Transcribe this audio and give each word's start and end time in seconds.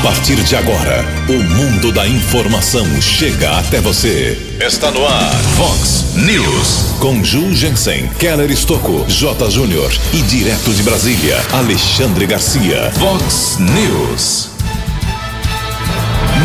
A 0.00 0.02
partir 0.02 0.42
de 0.42 0.56
agora, 0.56 1.04
o 1.28 1.42
mundo 1.42 1.92
da 1.92 2.08
informação 2.08 2.86
chega 3.02 3.58
até 3.58 3.82
você. 3.82 4.56
Está 4.58 4.90
no 4.90 5.04
ar, 5.04 5.30
Fox 5.58 6.14
News. 6.14 6.94
Com 6.98 7.22
Ju 7.22 7.54
Jensen, 7.54 8.08
Keller 8.18 8.50
Estocco, 8.50 9.04
J. 9.06 9.50
Júnior 9.50 9.92
e 10.14 10.22
direto 10.22 10.72
de 10.72 10.82
Brasília, 10.82 11.36
Alexandre 11.52 12.26
Garcia. 12.26 12.90
Fox 12.92 13.58
News. 13.58 14.48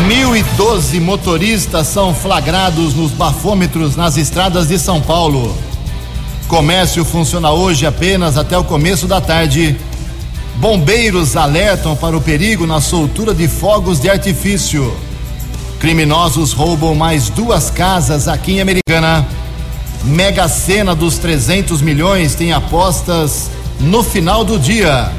1.012 0.06 1.00
motoristas 1.00 1.86
são 1.86 2.14
flagrados 2.14 2.92
nos 2.92 3.10
bafômetros 3.12 3.96
nas 3.96 4.18
estradas 4.18 4.68
de 4.68 4.78
São 4.78 5.00
Paulo. 5.00 5.56
Comércio 6.46 7.06
funciona 7.06 7.50
hoje 7.52 7.86
apenas 7.86 8.36
até 8.36 8.58
o 8.58 8.64
começo 8.64 9.06
da 9.06 9.18
tarde. 9.18 9.74
Bombeiros 10.58 11.36
alertam 11.36 11.94
para 11.94 12.16
o 12.16 12.20
perigo 12.20 12.66
na 12.66 12.80
soltura 12.80 13.34
de 13.34 13.46
fogos 13.46 14.00
de 14.00 14.08
artifício. 14.08 14.96
Criminosos 15.78 16.52
roubam 16.52 16.94
mais 16.94 17.28
duas 17.28 17.70
casas 17.70 18.26
aqui 18.26 18.52
em 18.52 18.60
Americana. 18.60 19.26
Mega 20.04 20.48
Sena 20.48 20.94
dos 20.94 21.18
300 21.18 21.82
milhões 21.82 22.34
tem 22.34 22.52
apostas 22.52 23.50
no 23.78 24.02
final 24.02 24.44
do 24.44 24.58
dia. 24.58 25.12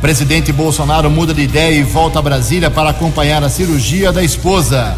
Presidente 0.00 0.52
Bolsonaro 0.52 1.10
muda 1.10 1.32
de 1.32 1.42
ideia 1.42 1.78
e 1.78 1.82
volta 1.82 2.18
a 2.18 2.22
Brasília 2.22 2.70
para 2.70 2.90
acompanhar 2.90 3.42
a 3.42 3.48
cirurgia 3.48 4.12
da 4.12 4.22
esposa. 4.22 4.96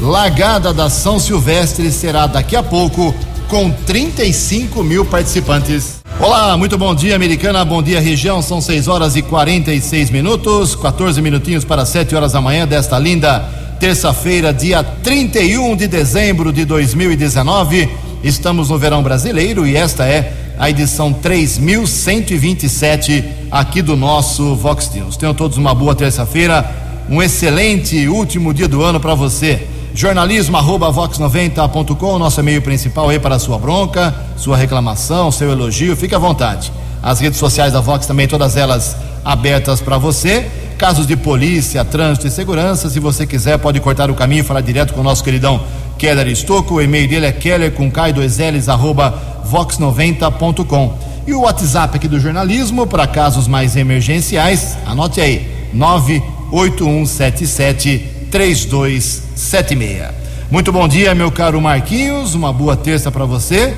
Largada 0.00 0.72
da 0.72 0.90
São 0.90 1.20
Silvestre 1.20 1.92
será 1.92 2.26
daqui 2.26 2.56
a 2.56 2.62
pouco, 2.62 3.14
com 3.48 3.70
35 3.70 4.82
mil 4.82 5.04
participantes. 5.04 5.99
Olá, 6.22 6.54
muito 6.54 6.76
bom 6.76 6.94
dia, 6.94 7.16
americana. 7.16 7.64
Bom 7.64 7.82
dia, 7.82 7.98
região. 7.98 8.42
São 8.42 8.60
6 8.60 8.88
horas 8.88 9.16
e 9.16 9.22
46 9.22 10.10
minutos, 10.10 10.76
14 10.76 11.22
minutinhos 11.22 11.64
para 11.64 11.86
7 11.86 12.14
horas 12.14 12.32
da 12.32 12.42
manhã 12.42 12.68
desta 12.68 12.98
linda 12.98 13.38
terça-feira, 13.80 14.52
dia 14.52 14.84
31 14.84 15.74
de 15.74 15.88
dezembro 15.88 16.52
de 16.52 16.66
2019. 16.66 17.88
Estamos 18.22 18.68
no 18.68 18.76
verão 18.76 19.02
brasileiro 19.02 19.66
e 19.66 19.74
esta 19.74 20.04
é 20.04 20.34
a 20.58 20.68
edição 20.68 21.10
3127 21.10 23.24
aqui 23.50 23.80
do 23.80 23.96
nosso 23.96 24.54
Vox 24.56 24.90
News. 24.92 25.16
Tenham 25.16 25.32
todos 25.32 25.56
uma 25.56 25.74
boa 25.74 25.94
terça-feira, 25.94 26.70
um 27.08 27.22
excelente 27.22 28.06
último 28.08 28.52
dia 28.52 28.68
do 28.68 28.82
ano 28.82 29.00
para 29.00 29.14
você. 29.14 29.66
Jornalismo 29.94 30.56
arroba 30.56 30.92
vox90.com, 30.92 32.18
nosso 32.18 32.40
e-mail 32.40 32.62
principal 32.62 33.08
aí 33.08 33.18
para 33.18 33.34
a 33.34 33.38
sua 33.38 33.58
bronca, 33.58 34.14
sua 34.36 34.56
reclamação, 34.56 35.32
seu 35.32 35.50
elogio, 35.50 35.96
fique 35.96 36.14
à 36.14 36.18
vontade. 36.18 36.72
As 37.02 37.18
redes 37.18 37.38
sociais 37.38 37.72
da 37.72 37.80
Vox 37.80 38.06
também, 38.06 38.28
todas 38.28 38.56
elas 38.56 38.96
abertas 39.24 39.80
para 39.80 39.98
você. 39.98 40.48
Casos 40.78 41.06
de 41.06 41.16
polícia, 41.16 41.84
trânsito 41.84 42.26
e 42.26 42.30
segurança, 42.30 42.88
se 42.88 43.00
você 43.00 43.26
quiser, 43.26 43.58
pode 43.58 43.80
cortar 43.80 44.10
o 44.10 44.14
caminho 44.14 44.40
e 44.40 44.44
falar 44.44 44.60
direto 44.60 44.94
com 44.94 45.00
o 45.00 45.04
nosso 45.04 45.24
queridão 45.24 45.60
Keller 45.98 46.28
Estocco. 46.28 46.74
O 46.74 46.80
e-mail 46.80 47.08
dele 47.08 47.26
é 47.26 47.32
keller 47.32 47.72
com 47.72 47.90
K 47.90 48.12
dois 48.12 48.38
L's, 48.38 48.68
arroba 48.68 49.42
vox90.com. 49.50 50.94
E 51.26 51.34
o 51.34 51.40
WhatsApp 51.42 51.96
aqui 51.96 52.08
do 52.08 52.20
jornalismo, 52.20 52.86
para 52.86 53.06
casos 53.06 53.48
mais 53.48 53.76
emergenciais, 53.76 54.78
anote 54.86 55.20
aí, 55.20 55.68
98177 55.74 58.19
3276. 58.30 60.08
Muito 60.50 60.70
bom 60.70 60.86
dia, 60.86 61.14
meu 61.14 61.30
caro 61.32 61.60
Marquinhos, 61.60 62.34
uma 62.34 62.52
boa 62.52 62.76
terça 62.76 63.10
para 63.10 63.24
você. 63.24 63.74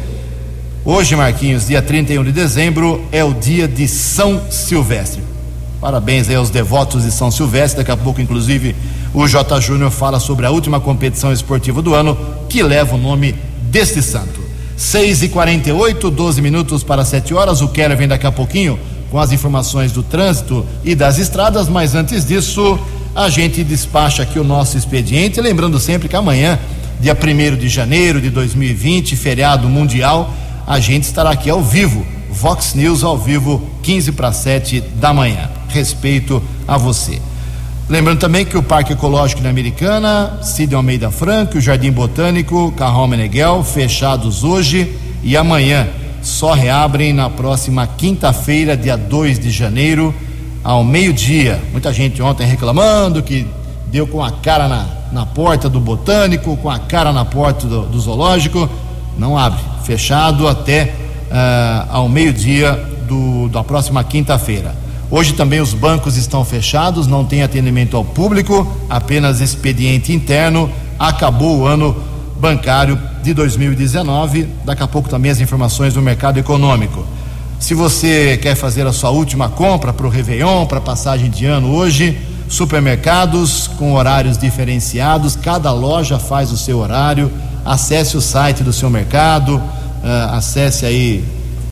Hoje, 0.85 1.17
Marquinhos, 1.17 1.67
dia 1.69 1.81
31 1.81 2.25
de 2.25 2.33
dezembro, 2.33 3.03
é 3.11 3.25
o 3.25 3.33
dia 3.33 3.67
de 3.67 3.89
São 3.89 4.43
Silvestre. 4.51 5.23
Parabéns 5.81 6.29
aí 6.29 6.35
aos 6.35 6.51
devotos 6.51 7.03
de 7.03 7.11
São 7.11 7.31
Silvestre. 7.31 7.79
Daqui 7.79 7.91
a 7.91 7.97
pouco, 7.97 8.21
inclusive, 8.21 8.77
o 9.15 9.27
J. 9.27 9.61
Júnior 9.61 9.91
fala 9.91 10.21
sobre 10.21 10.45
a 10.45 10.51
última 10.51 10.79
competição 10.81 11.33
esportiva 11.33 11.81
do 11.81 11.95
ano, 11.95 12.17
que 12.49 12.63
leva 12.63 12.95
o 12.95 12.99
nome 12.99 13.35
deste 13.71 14.03
santo. 14.03 14.41
6 14.77 15.23
e 15.23 15.29
48 15.29 16.11
12 16.11 16.43
minutos 16.43 16.83
para 16.85 17.05
7 17.05 17.33
horas. 17.33 17.63
O 17.63 17.69
Keller 17.69 17.97
vem 17.97 18.09
daqui 18.09 18.27
a 18.27 18.33
pouquinho 18.33 18.79
com 19.11 19.19
as 19.19 19.33
informações 19.33 19.93
do 19.93 20.03
trânsito 20.03 20.67
e 20.85 20.95
das 20.95 21.19
estradas, 21.19 21.69
mas 21.69 21.95
antes 21.95 22.25
disso, 22.25 22.79
a 23.15 23.29
gente 23.29 23.63
despacha 23.63 24.23
aqui 24.23 24.39
o 24.39 24.45
nosso 24.45 24.77
expediente. 24.77 25.41
Lembrando 25.41 25.79
sempre 25.79 26.09
que 26.09 26.17
amanhã, 26.17 26.59
dia 27.01 27.17
1 27.17 27.57
de 27.57 27.69
janeiro 27.69 28.21
de 28.21 28.31
2020, 28.31 29.17
feriado 29.17 29.69
mundial, 29.69 30.33
a 30.67 30.81
gente 30.81 31.05
estará 31.05 31.31
aqui 31.31 31.51
ao 31.51 31.63
vivo. 31.63 32.07
Vox 32.31 32.75
News 32.75 33.05
ao 33.05 33.19
vivo, 33.19 33.63
15 33.83 34.13
para 34.13 34.33
7 34.33 34.81
da 34.97 35.13
manhã. 35.13 35.51
Respeito 35.69 36.43
a 36.67 36.79
você. 36.79 37.21
Lembrando 37.89 38.21
também 38.21 38.47
que 38.47 38.57
o 38.57 38.63
Parque 38.63 38.95
Ecológico 38.95 39.43
da 39.43 39.51
Americana, 39.51 40.39
Cid 40.43 40.75
Almeida 40.75 41.11
Franco, 41.11 41.59
o 41.59 41.61
Jardim 41.61 41.91
Botânico, 41.91 42.73
Carrão 42.73 43.07
Meneghel, 43.07 43.63
fechados 43.63 44.45
hoje 44.45 44.97
e 45.23 45.37
amanhã. 45.37 45.89
Só 46.23 46.55
reabrem 46.55 47.13
na 47.13 47.29
próxima 47.29 47.87
quinta-feira, 47.87 48.77
dia 48.77 48.97
2 48.97 49.39
de 49.39 49.51
janeiro, 49.51 50.15
ao 50.63 50.85
meio-dia. 50.85 51.61
Muita 51.73 51.93
gente 51.93 52.23
ontem 52.23 52.47
reclamando 52.47 53.23
que 53.23 53.47
deu 53.87 54.07
com 54.07 54.23
a 54.23 54.31
cara 54.31 54.69
na, 54.69 54.87
na 55.13 55.27
porta 55.27 55.69
do 55.69 55.81
Botânico, 55.81 56.57
com 56.57 56.71
a 56.71 56.79
cara 56.79 57.13
na 57.13 57.25
porta 57.25 57.67
do, 57.67 57.83
do 57.83 58.01
Zoológico. 58.01 58.69
Não 59.19 59.37
abre. 59.37 59.61
Fechado 59.85 60.49
até 60.49 60.95
uh, 61.31 61.89
ao 61.91 62.09
meio-dia 62.09 62.91
da 63.51 63.63
próxima 63.63 64.03
quinta-feira. 64.03 64.75
Hoje 65.11 65.35
também 65.35 65.61
os 65.61 65.75
bancos 65.75 66.17
estão 66.17 66.43
fechados, 66.43 67.07
não 67.07 67.23
tem 67.23 67.43
atendimento 67.43 67.95
ao 67.95 68.03
público, 68.03 68.67
apenas 68.89 69.43
expediente 69.43 70.11
interno. 70.11 70.73
Acabou 70.99 71.59
o 71.59 71.67
ano 71.67 71.95
bancário 72.39 72.99
de 73.23 73.35
2019. 73.35 74.49
Daqui 74.65 74.83
a 74.83 74.89
pouco 74.89 75.11
também 75.11 75.31
as 75.31 75.41
informações 75.41 75.93
do 75.93 76.01
mercado 76.01 76.39
econômico. 76.39 77.05
Se 77.63 77.75
você 77.75 78.37
quer 78.43 78.57
fazer 78.57 78.85
a 78.89 78.93
sua 78.93 79.11
última 79.11 79.49
compra 79.49 79.93
para 79.93 80.05
o 80.05 80.11
Réveillon, 80.11 80.67
para 80.67 80.81
passagem 80.81 81.31
de 81.31 81.47
ano 81.47 81.73
hoje, 81.73 82.19
supermercados 82.49 83.69
com 83.79 83.95
horários 83.95 84.37
diferenciados, 84.37 85.37
cada 85.37 85.71
loja 85.71 86.19
faz 86.19 86.51
o 86.51 86.57
seu 86.57 86.79
horário. 86.81 87.31
Acesse 87.65 88.17
o 88.17 88.21
site 88.21 88.65
do 88.65 88.73
seu 88.73 88.91
mercado, 88.91 89.59
uh, 89.59 89.63
acesse 90.33 90.85
aí, 90.85 91.25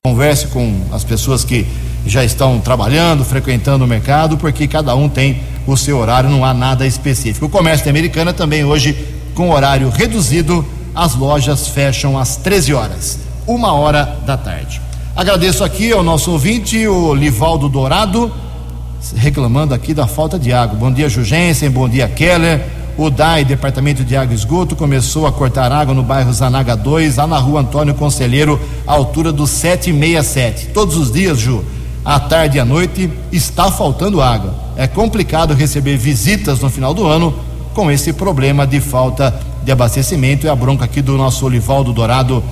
converse 0.05 0.47
com 0.47 0.81
as 0.93 1.03
pessoas 1.03 1.43
que 1.43 1.67
já 2.07 2.25
estão 2.25 2.61
trabalhando, 2.61 3.25
frequentando 3.25 3.85
o 3.85 3.89
mercado, 3.89 4.39
porque 4.39 4.69
cada 4.69 4.95
um 4.95 5.09
tem 5.09 5.43
o 5.67 5.77
seu 5.77 5.99
horário, 5.99 6.31
não 6.31 6.45
há 6.45 6.55
nada 6.55 6.87
específico. 6.87 7.47
O 7.47 7.51
comércio 7.51 7.85
da 7.85 7.91
Americana 7.91 8.33
também 8.33 8.65
hoje 8.65 8.97
com 9.35 9.51
horário 9.51 9.91
reduzido, 9.91 10.65
as 10.95 11.17
lojas 11.17 11.67
fecham 11.67 12.17
às 12.17 12.37
13 12.37 12.75
horas, 12.75 13.19
uma 13.45 13.73
hora 13.73 14.21
da 14.25 14.37
tarde. 14.37 14.81
Agradeço 15.15 15.65
aqui 15.65 15.93
ao 15.93 16.05
nosso 16.05 16.31
ouvinte, 16.31 16.87
o 16.87 17.13
Livaldo 17.13 17.69
Dourado, 17.69 18.33
reclamando 19.17 19.75
aqui 19.75 19.93
da 19.93 20.07
falta 20.07 20.39
de 20.39 20.53
água. 20.53 20.79
Bom 20.79 20.91
dia, 20.91 21.09
Jugensen, 21.09 21.69
bom 21.69 21.89
dia, 21.89 22.09
Keller. 22.09 22.65
O 22.97 23.11
DAI, 23.11 23.45
Departamento 23.45 24.05
de 24.05 24.17
Água 24.17 24.33
e 24.33 24.37
Esgoto, 24.37 24.77
começou 24.77 25.27
a 25.27 25.33
cortar 25.33 25.73
água 25.73 25.93
no 25.93 26.03
bairro 26.03 26.33
Zanaga 26.33 26.77
2, 26.77 27.17
lá 27.17 27.27
na 27.27 27.39
rua 27.39 27.61
Antônio 27.61 27.95
Conselheiro, 27.95 28.61
altura 28.87 29.33
do 29.33 29.47
767. 29.47 30.69
Todos 30.69 30.97
os 30.97 31.11
dias, 31.11 31.39
Ju, 31.39 31.65
à 32.05 32.21
tarde 32.21 32.59
e 32.59 32.61
à 32.61 32.65
noite, 32.65 33.11
está 33.33 33.71
faltando 33.71 34.23
água. 34.23 34.55
É 34.77 34.87
complicado 34.87 35.55
receber 35.55 35.97
visitas 35.97 36.61
no 36.61 36.71
final 36.71 36.95
do 36.95 37.07
ano 37.07 37.35
com 37.75 37.91
esse 37.91 38.13
problema 38.13 38.67
de 38.67 38.81
falta 38.81 39.35
de 39.65 39.73
abastecimento. 39.73 40.47
É 40.47 40.51
a 40.51 40.57
bronca 40.57 40.85
aqui 40.85 41.03
do 41.03 41.17
nosso 41.17 41.45
Olivaldo 41.47 41.93
Dourado. 41.93 42.45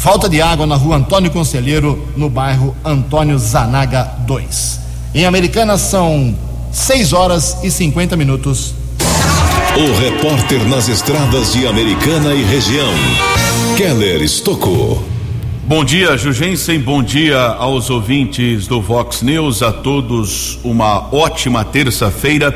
Falta 0.00 0.30
de 0.30 0.40
água 0.40 0.66
na 0.66 0.76
rua 0.76 0.96
Antônio 0.96 1.30
Conselheiro, 1.30 2.08
no 2.16 2.30
bairro 2.30 2.74
Antônio 2.82 3.38
Zanaga 3.38 4.04
2. 4.26 4.80
Em 5.14 5.26
Americana 5.26 5.76
são 5.76 6.34
6 6.72 7.12
horas 7.12 7.58
e 7.62 7.70
50 7.70 8.16
minutos. 8.16 8.74
O 9.76 10.00
repórter 10.00 10.66
nas 10.66 10.88
estradas 10.88 11.52
de 11.52 11.66
Americana 11.66 12.32
e 12.32 12.42
região, 12.42 12.90
Keller 13.76 14.22
Estocou. 14.22 15.04
Bom 15.66 15.84
dia, 15.84 16.16
Jugensen. 16.16 16.80
Bom 16.80 17.02
dia 17.02 17.38
aos 17.38 17.90
ouvintes 17.90 18.66
do 18.66 18.80
Vox 18.80 19.20
News. 19.20 19.62
A 19.62 19.70
todos 19.70 20.58
uma 20.64 21.14
ótima 21.14 21.62
terça-feira. 21.62 22.50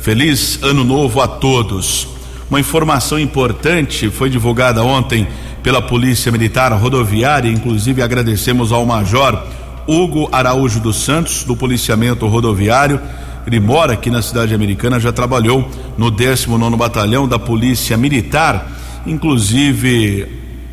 Feliz 0.00 0.60
ano 0.64 0.82
novo 0.82 1.20
a 1.20 1.28
todos. 1.28 2.17
Uma 2.50 2.58
informação 2.58 3.18
importante 3.18 4.08
foi 4.08 4.30
divulgada 4.30 4.82
ontem 4.82 5.28
pela 5.62 5.82
Polícia 5.82 6.32
Militar 6.32 6.72
Rodoviária. 6.72 7.50
Inclusive, 7.50 8.00
agradecemos 8.00 8.72
ao 8.72 8.86
Major 8.86 9.46
Hugo 9.86 10.30
Araújo 10.32 10.80
dos 10.80 11.04
Santos, 11.04 11.44
do 11.44 11.54
Policiamento 11.54 12.26
Rodoviário. 12.26 12.98
Ele 13.46 13.60
mora 13.60 13.92
aqui 13.92 14.10
na 14.10 14.22
cidade 14.22 14.54
americana, 14.54 14.98
já 14.98 15.12
trabalhou 15.12 15.70
no 15.98 16.10
19 16.10 16.74
Batalhão 16.74 17.28
da 17.28 17.38
Polícia 17.38 17.98
Militar. 17.98 18.66
Inclusive, 19.06 20.26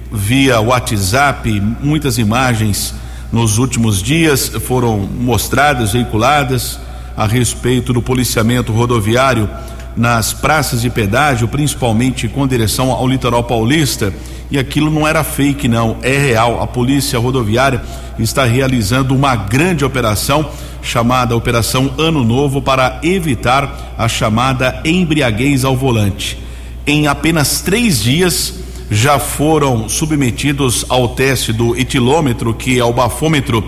via 0.10 0.62
WhatsApp, 0.62 1.62
muitas 1.82 2.18
imagens 2.18 2.96
nos 3.34 3.58
últimos 3.58 4.02
dias 4.02 4.48
foram 4.48 4.98
mostradas, 5.00 5.92
veiculadas. 5.92 6.80
a 7.18 7.26
respeito 7.26 7.94
do 7.94 8.02
policiamento 8.02 8.74
rodoviário 8.74 9.50
nas 9.96 10.34
praças 10.34 10.82
de 10.82 10.90
pedágio, 10.90 11.48
principalmente 11.48 12.28
com 12.28 12.48
direção 12.48 12.92
ao 12.92 13.08
litoral 13.08 13.44
paulista, 13.44 14.14
e 14.52 14.60
aquilo 14.60 14.92
não 14.92 15.08
era 15.08 15.24
fake, 15.24 15.68
não, 15.68 15.98
é 16.02 16.18
real. 16.18 16.62
A 16.62 16.68
Polícia 16.68 17.18
Rodoviária 17.18 17.82
está 18.20 18.46
realizando 18.46 19.16
uma 19.16 19.36
grande 19.36 19.84
operação 19.84 20.50
chamada 20.82 21.36
Operação 21.36 21.92
Ano 21.98 22.24
Novo 22.24 22.62
para 22.62 23.00
evitar 23.02 23.96
a 23.98 24.08
chamada 24.08 24.82
embriaguez 24.86 25.66
ao 25.66 25.76
volante. 25.76 26.38
Em 26.86 27.08
apenas 27.08 27.62
três 27.62 28.04
dias 28.04 28.54
já 28.92 29.18
foram 29.18 29.90
submetidos 29.90 30.86
ao 30.88 31.10
teste 31.10 31.52
do 31.52 31.76
etilômetro, 31.76 32.54
que 32.54 32.80
é 32.80 32.84
o 32.84 32.94
bafômetro, 32.94 33.64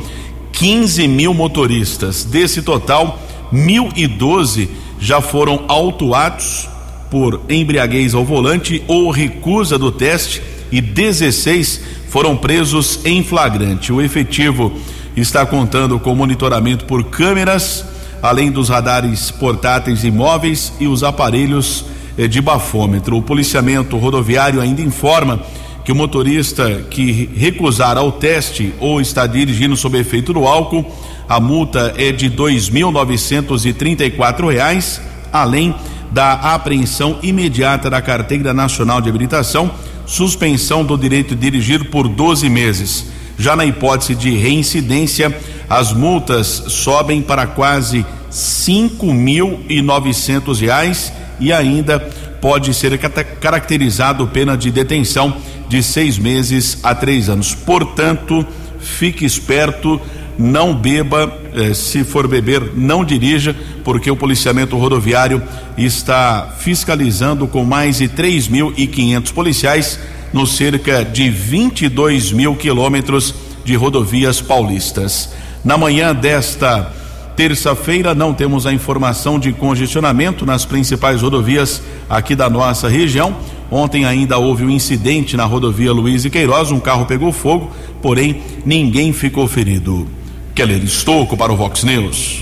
15 0.51 1.07
mil 1.07 1.33
motoristas. 1.33 2.23
Desse 2.23 2.61
total, 2.61 3.19
1.012 3.51 4.69
já 4.99 5.21
foram 5.21 5.65
autuados 5.67 6.67
por 7.09 7.41
embriaguez 7.49 8.13
ao 8.13 8.25
volante 8.25 8.83
ou 8.87 9.09
recusa 9.11 9.77
do 9.77 9.91
teste 9.91 10.41
e 10.71 10.81
16 10.81 11.81
foram 12.09 12.35
presos 12.35 12.99
em 13.05 13.23
flagrante. 13.23 13.91
O 13.91 14.01
efetivo 14.01 14.71
está 15.15 15.45
contando 15.45 15.99
com 15.99 16.15
monitoramento 16.15 16.85
por 16.85 17.03
câmeras, 17.05 17.85
além 18.21 18.51
dos 18.51 18.69
radares 18.69 19.31
portáteis 19.31 20.03
e 20.03 20.11
móveis 20.11 20.73
e 20.79 20.87
os 20.87 21.03
aparelhos 21.03 21.85
eh, 22.17 22.27
de 22.27 22.41
bafômetro. 22.41 23.17
O 23.17 23.21
policiamento 23.21 23.97
rodoviário 23.97 24.61
ainda 24.61 24.81
informa 24.81 25.41
que 25.87 25.91
o 25.93 25.95
motorista 25.95 26.83
que 26.89 27.29
recusar 27.33 27.97
ao 27.97 28.11
teste 28.11 28.73
ou 28.77 28.99
está 28.99 29.25
dirigindo 29.25 29.77
sob 29.77 29.97
efeito 29.97 30.33
do 30.33 30.45
álcool, 30.45 30.85
a 31.29 31.39
multa 31.39 31.93
é 31.97 32.11
de 32.11 32.29
2.934 32.29 34.51
reais, 34.51 35.01
além 35.31 35.73
da 36.11 36.33
apreensão 36.33 37.17
imediata 37.23 37.89
da 37.89 38.01
carteira 38.01 38.53
nacional 38.53 38.99
de 38.99 39.07
habilitação 39.07 39.71
suspensão 40.05 40.83
do 40.83 40.97
direito 40.97 41.33
de 41.33 41.39
dirigir 41.39 41.89
por 41.89 42.09
12 42.09 42.49
meses. 42.49 43.05
Já 43.39 43.55
na 43.55 43.65
hipótese 43.65 44.13
de 44.13 44.31
reincidência, 44.31 45.33
as 45.69 45.93
multas 45.93 46.63
sobem 46.67 47.21
para 47.21 47.47
quase 47.47 48.05
cinco 48.29 49.13
mil 49.13 49.61
e 49.69 49.81
novecentos 49.81 50.59
reais 50.59 51.13
e 51.39 51.53
ainda 51.53 51.97
pode 52.41 52.73
ser 52.73 52.99
caracterizado 53.39 54.27
pena 54.27 54.57
de 54.57 54.69
detenção 54.69 55.33
de 55.67 55.83
seis 55.83 56.17
meses 56.17 56.79
a 56.83 56.93
três 56.95 57.29
anos. 57.29 57.53
Portanto, 57.53 58.45
fique 58.79 59.25
esperto, 59.25 59.99
não 60.37 60.75
beba, 60.75 61.31
eh, 61.53 61.73
se 61.73 62.03
for 62.03 62.27
beber, 62.27 62.73
não 62.75 63.03
dirija, 63.03 63.55
porque 63.83 64.09
o 64.09 64.15
policiamento 64.15 64.77
rodoviário 64.77 65.41
está 65.77 66.55
fiscalizando 66.59 67.47
com 67.47 67.63
mais 67.63 67.97
de 67.97 68.07
3.500 68.07 69.33
policiais 69.33 69.99
nos 70.33 70.55
cerca 70.55 71.03
de 71.03 71.29
22 71.29 72.31
mil 72.31 72.55
quilômetros 72.55 73.33
de 73.63 73.75
rodovias 73.75 74.41
paulistas. 74.41 75.29
Na 75.63 75.77
manhã 75.77 76.13
desta 76.13 76.93
terça-feira, 77.37 78.15
não 78.15 78.33
temos 78.33 78.65
a 78.65 78.73
informação 78.73 79.37
de 79.37 79.53
congestionamento 79.53 80.43
nas 80.43 80.65
principais 80.65 81.21
rodovias 81.21 81.83
aqui 82.09 82.35
da 82.35 82.49
nossa 82.49 82.89
região. 82.89 83.37
Ontem 83.69 84.05
ainda 84.05 84.39
houve 84.39 84.65
um 84.65 84.71
incidente 84.71 85.37
na 85.37 85.45
rodovia 85.45 85.93
Luiz 85.93 86.25
e 86.25 86.31
Queiroz, 86.31 86.71
um 86.71 86.79
carro 86.79 87.05
pegou 87.05 87.31
fogo, 87.31 87.69
porém 88.01 88.41
ninguém 88.65 89.13
ficou 89.13 89.47
ferido. 89.47 90.07
Keller 90.55 90.83
Estouco 90.83 91.37
para 91.37 91.53
o 91.53 91.55
Vox 91.55 91.83
News. 91.83 92.41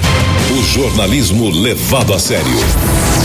O 0.57 0.63
jornalismo 0.63 1.50
levado 1.50 2.13
a 2.13 2.19
sério. 2.19 2.45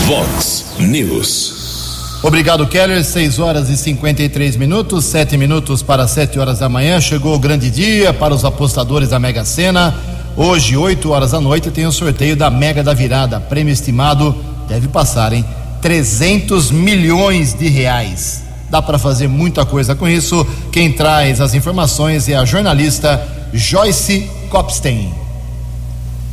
Vox 0.05 0.75
News. 0.77 2.19
Obrigado, 2.21 2.67
Keller. 2.67 3.03
6 3.03 3.39
horas 3.39 3.69
e 3.69 3.77
53 3.77 4.57
minutos, 4.57 5.05
7 5.05 5.37
minutos 5.37 5.81
para 5.81 6.05
7 6.05 6.37
horas 6.37 6.59
da 6.59 6.67
manhã. 6.67 6.99
Chegou 6.99 7.33
o 7.33 7.39
grande 7.39 7.71
dia 7.71 8.13
para 8.13 8.33
os 8.33 8.43
apostadores 8.43 9.09
da 9.09 9.17
Mega 9.17 9.45
Sena. 9.45 10.20
Hoje, 10.35 10.77
8 10.77 11.09
horas 11.11 11.31
da 11.31 11.41
noite, 11.41 11.69
tem 11.71 11.85
o 11.85 11.91
sorteio 11.91 12.35
da 12.37 12.49
Mega 12.49 12.81
da 12.81 12.93
Virada. 12.93 13.39
Prêmio 13.39 13.73
estimado 13.73 14.33
deve 14.67 14.87
passar 14.87 15.33
em 15.33 15.43
300 15.81 16.71
milhões 16.71 17.53
de 17.53 17.67
reais. 17.67 18.43
Dá 18.69 18.81
para 18.81 18.97
fazer 18.97 19.27
muita 19.27 19.65
coisa 19.65 19.93
com 19.93 20.07
isso. 20.07 20.47
Quem 20.71 20.93
traz 20.93 21.41
as 21.41 21.53
informações 21.53 22.29
é 22.29 22.35
a 22.35 22.45
jornalista 22.45 23.21
Joyce 23.53 24.29
Kopstein. 24.49 25.13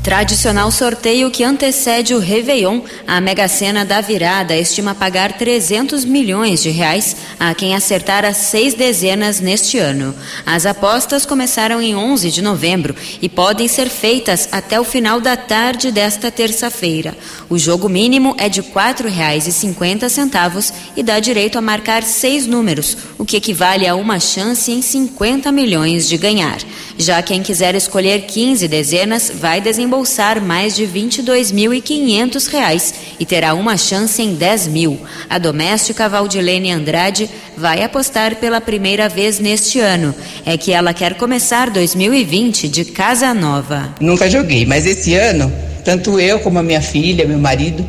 Tradicional 0.02 0.70
sorteio 0.70 1.30
que 1.30 1.44
antecede 1.44 2.14
o 2.14 2.18
Réveillon, 2.18 2.80
a 3.06 3.20
Mega 3.20 3.46
Sena 3.46 3.84
da 3.84 4.00
Virada 4.00 4.56
estima 4.56 4.94
pagar 4.94 5.32
300 5.36 6.04
milhões 6.04 6.62
de 6.62 6.70
reais 6.70 7.16
a 7.38 7.52
quem 7.52 7.74
acertar 7.74 8.24
as 8.24 8.38
seis 8.38 8.74
dezenas 8.74 9.40
neste 9.40 9.76
ano. 9.76 10.14
As 10.46 10.64
apostas 10.64 11.26
começaram 11.26 11.82
em 11.82 11.94
11 11.94 12.30
de 12.30 12.40
novembro 12.40 12.94
e 13.20 13.28
podem 13.28 13.68
ser 13.68 13.90
feitas 13.90 14.48
até 14.50 14.80
o 14.80 14.84
final 14.84 15.20
da 15.20 15.36
tarde 15.36 15.90
desta 15.90 16.30
terça-feira. 16.30 17.14
O 17.50 17.58
jogo 17.58 17.88
mínimo 17.88 18.34
é 18.38 18.48
de 18.48 18.60
R$ 18.60 18.68
4,50 18.74 20.72
e 20.96 21.02
dá 21.02 21.18
direito 21.20 21.58
a 21.58 21.60
marcar 21.60 22.02
seis 22.02 22.46
números, 22.46 22.96
o 23.18 23.26
que 23.26 23.36
equivale 23.36 23.86
a 23.86 23.94
uma 23.94 24.18
chance 24.20 24.70
em 24.70 24.80
50 24.80 25.52
milhões 25.52 26.08
de 26.08 26.16
ganhar. 26.16 26.58
Já 26.96 27.20
quem 27.20 27.42
quiser 27.42 27.74
escolher 27.74 28.22
15 28.22 28.66
dezenas 28.66 29.30
vai 29.34 29.60
desembolsar 29.88 30.42
mais 30.42 30.76
de 30.76 30.84
R$ 30.84 31.00
22.500 31.00 32.92
e 33.18 33.24
terá 33.24 33.54
uma 33.54 33.78
chance 33.78 34.20
em 34.20 34.34
10 34.34 34.68
mil. 34.68 35.00
A 35.30 35.38
doméstica 35.38 36.06
Valdilene 36.08 36.70
Andrade 36.70 37.30
vai 37.56 37.82
apostar 37.82 38.36
pela 38.36 38.60
primeira 38.60 39.08
vez 39.08 39.38
neste 39.38 39.80
ano. 39.80 40.14
É 40.44 40.58
que 40.58 40.72
ela 40.72 40.92
quer 40.92 41.14
começar 41.14 41.70
2020 41.70 42.68
de 42.68 42.84
casa 42.84 43.32
nova. 43.32 43.94
Nunca 43.98 44.28
joguei, 44.30 44.66
mas 44.66 44.84
esse 44.84 45.14
ano, 45.14 45.50
tanto 45.82 46.20
eu 46.20 46.38
como 46.40 46.58
a 46.58 46.62
minha 46.62 46.82
filha, 46.82 47.26
meu 47.26 47.38
marido, 47.38 47.82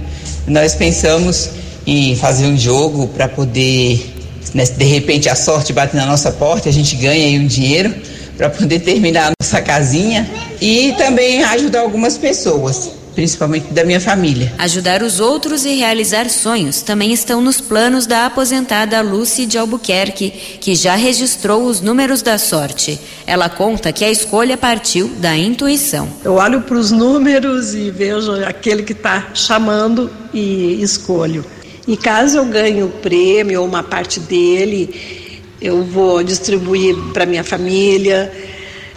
nós 0.47 0.73
pensamos 0.75 1.49
em 1.85 2.15
fazer 2.15 2.47
um 2.47 2.57
jogo 2.57 3.09
para 3.09 3.27
poder, 3.27 4.15
né, 4.53 4.63
de 4.63 4.85
repente 4.85 5.27
a 5.27 5.35
sorte 5.35 5.73
bate 5.73 5.97
na 5.97 6.05
nossa 6.05 6.31
porta, 6.31 6.69
a 6.69 6.71
gente 6.71 6.95
ganha 6.95 7.25
aí 7.25 7.37
um 7.37 7.45
dinheiro 7.45 7.93
para 8.39 8.49
poder 8.49 8.79
terminar 8.79 9.27
a 9.27 9.33
nossa 9.37 9.61
casinha 9.61 10.25
e 10.61 10.93
também 10.97 11.43
ajudar 11.43 11.81
algumas 11.81 12.17
pessoas 12.17 12.97
principalmente 13.13 13.73
da 13.73 13.83
minha 13.83 13.99
família. 13.99 14.53
Ajudar 14.59 15.03
os 15.03 15.19
outros 15.19 15.65
e 15.65 15.75
realizar 15.75 16.29
sonhos 16.29 16.81
também 16.81 17.11
estão 17.11 17.41
nos 17.41 17.59
planos 17.59 18.05
da 18.05 18.27
aposentada 18.27 19.01
Lucy 19.01 19.45
de 19.45 19.57
Albuquerque, 19.57 20.29
que 20.61 20.73
já 20.73 20.95
registrou 20.95 21.65
os 21.65 21.81
números 21.81 22.21
da 22.21 22.37
sorte. 22.37 22.97
Ela 23.27 23.49
conta 23.49 23.91
que 23.91 24.05
a 24.05 24.09
escolha 24.09 24.55
partiu 24.55 25.09
da 25.17 25.35
intuição. 25.35 26.07
Eu 26.23 26.35
olho 26.35 26.61
para 26.61 26.77
os 26.77 26.91
números 26.91 27.73
e 27.73 27.91
vejo 27.91 28.31
aquele 28.45 28.83
que 28.83 28.93
está 28.93 29.31
chamando 29.33 30.09
e 30.33 30.81
escolho. 30.81 31.43
E 31.85 31.97
caso 31.97 32.37
eu 32.37 32.45
ganhe 32.45 32.83
o 32.83 32.89
prêmio 32.89 33.59
ou 33.61 33.67
uma 33.67 33.83
parte 33.83 34.21
dele, 34.21 35.18
eu 35.61 35.83
vou 35.83 36.23
distribuir 36.23 36.95
para 37.13 37.25
minha 37.25 37.43
família, 37.43 38.31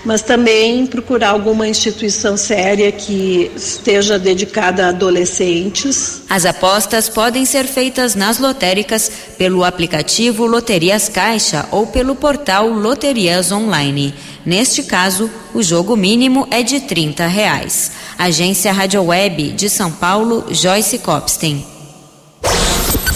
mas 0.05 0.23
também 0.23 0.85
procurar 0.87 1.31
alguma 1.31 1.69
instituição 1.69 2.37
séria 2.37 2.91
que 2.91 3.51
esteja 3.55 4.19
dedicada 4.19 4.87
a 4.87 4.89
adolescentes. 4.89 6.23
As 6.29 6.45
apostas 6.45 7.09
podem 7.09 7.45
ser 7.45 7.67
feitas 7.67 8.15
nas 8.15 8.39
lotéricas 8.39 9.11
pelo 9.39 9.65
aplicativo 9.65 10.47
Loterias 10.47 11.09
Caixa 11.09 11.67
ou 11.71 11.87
pelo 11.87 12.15
portal 12.17 12.69
Loterias 12.69 13.53
Online. 13.53 14.13
Neste 14.45 14.83
caso, 14.83 15.31
o 15.55 15.63
jogo 15.63 15.97
mínimo 15.97 16.49
é 16.51 16.63
de 16.63 16.81
30 16.81 17.27
reais. 17.27 17.93
Agência 18.19 18.73
Rádio 18.73 19.05
Web 19.05 19.53
de 19.53 19.69
São 19.69 19.91
Paulo, 19.91 20.47
Joyce 20.51 20.99
Copstein. 20.99 21.65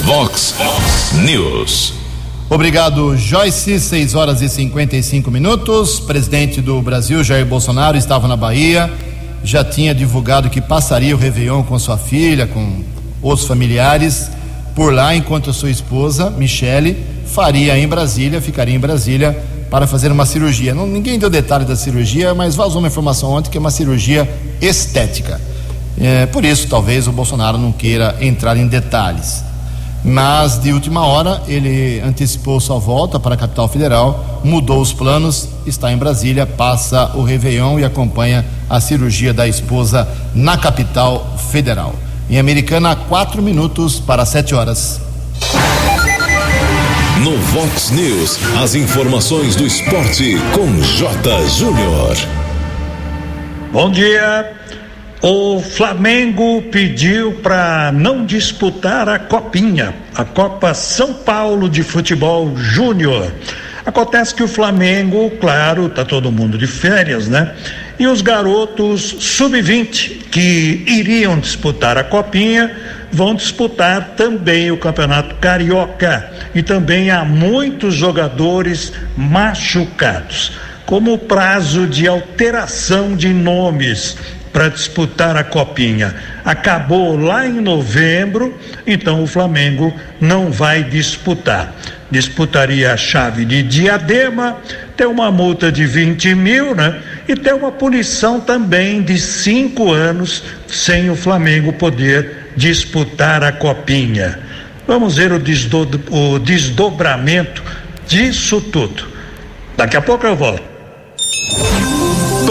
Vox 0.04 0.54
News. 1.24 2.05
Obrigado, 2.56 3.14
Joyce. 3.18 3.78
6 3.78 4.14
horas 4.14 4.40
e 4.40 4.48
55 4.48 5.30
minutos. 5.30 6.00
Presidente 6.00 6.62
do 6.62 6.80
Brasil, 6.80 7.22
Jair 7.22 7.44
Bolsonaro, 7.44 7.98
estava 7.98 8.26
na 8.26 8.34
Bahia. 8.34 8.90
Já 9.44 9.62
tinha 9.62 9.94
divulgado 9.94 10.48
que 10.48 10.62
passaria 10.62 11.14
o 11.14 11.18
Réveillon 11.18 11.62
com 11.64 11.78
sua 11.78 11.98
filha, 11.98 12.46
com 12.46 12.82
os 13.20 13.44
familiares, 13.44 14.30
por 14.75 14.90
lá, 14.90 15.14
enquanto 15.14 15.50
a 15.50 15.52
sua 15.52 15.68
esposa, 15.68 16.30
Michele, 16.30 16.96
faria 17.26 17.78
em 17.78 17.86
Brasília, 17.86 18.40
ficaria 18.40 18.75
em 18.75 18.80
Brasília 18.80 19.38
para 19.70 19.86
fazer 19.86 20.10
uma 20.10 20.25
cirurgia. 20.25 20.75
Não, 20.75 20.86
ninguém 20.86 21.18
deu 21.18 21.28
detalhe 21.28 21.66
da 21.66 21.76
cirurgia, 21.76 22.34
mas 22.34 22.56
vazou 22.56 22.78
uma 22.78 22.88
informação 22.88 23.32
ontem 23.32 23.50
que 23.50 23.58
é 23.58 23.60
uma 23.60 23.70
cirurgia 23.70 24.26
estética. 24.62 25.38
É, 26.00 26.25
por 26.25 26.42
isso, 26.42 26.66
talvez 26.68 27.06
o 27.06 27.12
Bolsonaro 27.12 27.58
não 27.58 27.70
queira 27.70 28.16
entrar 28.18 28.56
em 28.56 28.66
detalhes 28.66 29.44
mas 30.04 30.58
de 30.58 30.72
última 30.72 31.04
hora 31.04 31.42
ele 31.48 32.00
antecipou 32.00 32.60
sua 32.60 32.78
volta 32.78 33.18
para 33.18 33.34
a 33.34 33.38
capital 33.38 33.68
federal, 33.68 34.40
mudou 34.44 34.80
os 34.80 34.92
planos, 34.92 35.48
está 35.66 35.92
em 35.92 35.96
Brasília, 35.96 36.46
passa 36.46 37.12
o 37.14 37.22
Réveillon 37.22 37.78
e 37.78 37.84
acompanha 37.84 38.44
a 38.68 38.80
cirurgia 38.80 39.34
da 39.34 39.48
esposa 39.48 40.08
na 40.34 40.56
capital 40.56 41.36
federal. 41.50 41.94
Em 42.28 42.38
Americana, 42.38 42.96
quatro 42.96 43.40
minutos 43.42 44.00
para 44.00 44.24
sete 44.24 44.54
horas. 44.54 45.00
No 47.22 47.36
Vox 47.38 47.90
News, 47.90 48.38
as 48.62 48.74
informações 48.74 49.56
do 49.56 49.66
esporte 49.66 50.36
com 50.52 50.80
J. 50.82 51.48
Júnior. 51.48 52.16
Bom 53.72 53.90
dia. 53.90 54.65
O 55.23 55.61
Flamengo 55.61 56.61
pediu 56.70 57.32
para 57.42 57.90
não 57.90 58.26
disputar 58.26 59.08
a 59.08 59.18
Copinha, 59.18 59.94
a 60.14 60.25
Copa 60.25 60.75
São 60.75 61.14
Paulo 61.14 61.70
de 61.70 61.82
Futebol 61.82 62.54
Júnior. 62.56 63.32
Acontece 63.85 64.35
que 64.35 64.42
o 64.42 64.49
Flamengo, 64.49 65.30
claro, 65.40 65.88
tá 65.88 66.04
todo 66.04 66.30
mundo 66.30 66.58
de 66.58 66.66
férias, 66.66 67.28
né? 67.28 67.54
E 67.99 68.06
os 68.06 68.20
garotos 68.20 69.16
sub-20 69.20 70.26
que 70.30 70.85
iriam 70.87 71.38
disputar 71.40 71.96
a 71.96 72.04
Copinha 72.04 72.76
vão 73.11 73.35
disputar 73.35 74.14
também 74.16 74.70
o 74.70 74.76
Campeonato 74.76 75.37
Carioca. 75.37 76.30
E 76.54 76.62
também 76.62 77.11
há 77.11 77.25
muitos 77.25 77.94
jogadores 77.94 78.92
machucados. 79.16 80.52
Como 80.85 81.18
prazo 81.18 81.87
de 81.87 82.06
alteração 82.06 83.16
de 83.16 83.32
nomes 83.32 84.16
para 84.56 84.70
disputar 84.70 85.36
a 85.36 85.44
Copinha 85.44 86.14
acabou 86.42 87.14
lá 87.14 87.46
em 87.46 87.60
novembro, 87.60 88.58
então 88.86 89.22
o 89.22 89.26
Flamengo 89.26 89.94
não 90.18 90.50
vai 90.50 90.82
disputar. 90.82 91.75
Disputaria 92.10 92.94
a 92.94 92.96
chave 92.96 93.44
de 93.44 93.62
diadema, 93.62 94.56
tem 94.96 95.06
uma 95.06 95.30
multa 95.30 95.70
de 95.70 95.84
20 95.84 96.34
mil, 96.34 96.75
né? 96.75 97.02
E 97.28 97.36
tem 97.36 97.52
uma 97.52 97.70
punição 97.70 98.40
também 98.40 99.02
de 99.02 99.20
cinco 99.20 99.92
anos 99.92 100.42
sem 100.66 101.10
o 101.10 101.16
Flamengo 101.16 101.75
poder 101.75 102.52
disputar 102.56 103.44
a 103.44 103.52
Copinha. 103.52 104.38
Vamos 104.86 105.18
ver 105.18 105.32
o, 105.32 105.38
desdo 105.38 105.86
o 106.10 106.38
desdobramento 106.38 107.62
disso 108.08 108.62
tudo. 108.62 109.06
Daqui 109.76 109.98
a 109.98 110.00
pouco 110.00 110.26
eu 110.26 110.34
volto. 110.34 110.62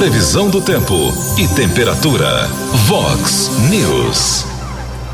Previsão 0.05 0.51
do 0.51 0.61
tempo 0.61 0.93
e 1.35 1.47
temperatura. 1.47 2.47
Vox 2.85 3.49
News. 3.71 4.45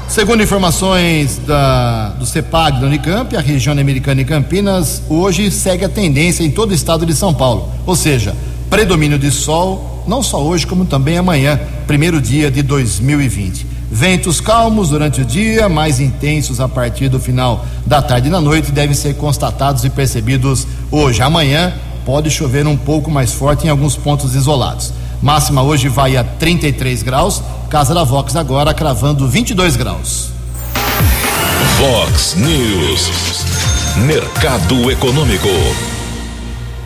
Segundo 0.10 0.44
informações 0.44 1.40
da, 1.48 2.10
do 2.10 2.26
CEPAG 2.26 2.82
da 2.82 2.88
Unicamp, 2.88 3.34
a 3.38 3.40
região 3.40 3.72
americana 3.72 4.20
e 4.20 4.26
Campinas, 4.26 5.02
hoje 5.08 5.50
segue 5.50 5.86
a 5.86 5.90
tendência 5.90 6.44
em 6.44 6.52
todo 6.52 6.72
o 6.72 6.74
estado 6.74 7.06
de 7.06 7.16
São 7.16 7.34
Paulo. 7.34 7.72
Ou 7.86 7.96
seja, 7.96 8.36
predomínio 8.70 9.18
de 9.18 9.32
sol, 9.32 10.04
não 10.06 10.22
só 10.22 10.44
hoje, 10.44 10.68
como 10.68 10.84
também 10.84 11.18
amanhã, 11.18 11.58
primeiro 11.88 12.20
dia 12.20 12.52
de 12.52 12.62
2020. 12.62 13.66
Ventos 13.90 14.42
calmos 14.42 14.90
durante 14.90 15.22
o 15.22 15.26
dia, 15.26 15.70
mais 15.70 16.02
intensos 16.02 16.60
a 16.60 16.68
partir 16.68 17.08
do 17.08 17.18
final 17.18 17.66
da 17.86 18.02
tarde 18.02 18.28
e 18.28 18.32
da 18.32 18.42
noite, 18.42 18.74
devem 18.74 18.94
ser 18.94 19.16
constatados 19.16 19.86
e 19.86 19.90
percebidos 19.90 20.68
hoje. 20.92 21.22
Amanhã, 21.22 21.74
pode 22.06 22.30
chover 22.30 22.68
um 22.68 22.78
pouco 22.78 23.10
mais 23.10 23.34
forte 23.34 23.68
em 23.68 23.70
alguns 23.70 23.96
pontos 23.96 24.36
isolados. 24.36 24.94
Máxima 25.22 25.62
hoje 25.62 25.88
vai 25.88 26.18
a 26.18 26.24
33 26.24 27.04
graus. 27.04 27.42
Casa 27.70 27.94
da 27.94 28.04
Vox 28.04 28.36
agora 28.36 28.74
cravando 28.74 29.28
22 29.28 29.76
graus. 29.76 30.30
Vox 31.78 32.36
News. 32.36 33.10
Mercado 34.06 34.90
Econômico. 34.92 35.48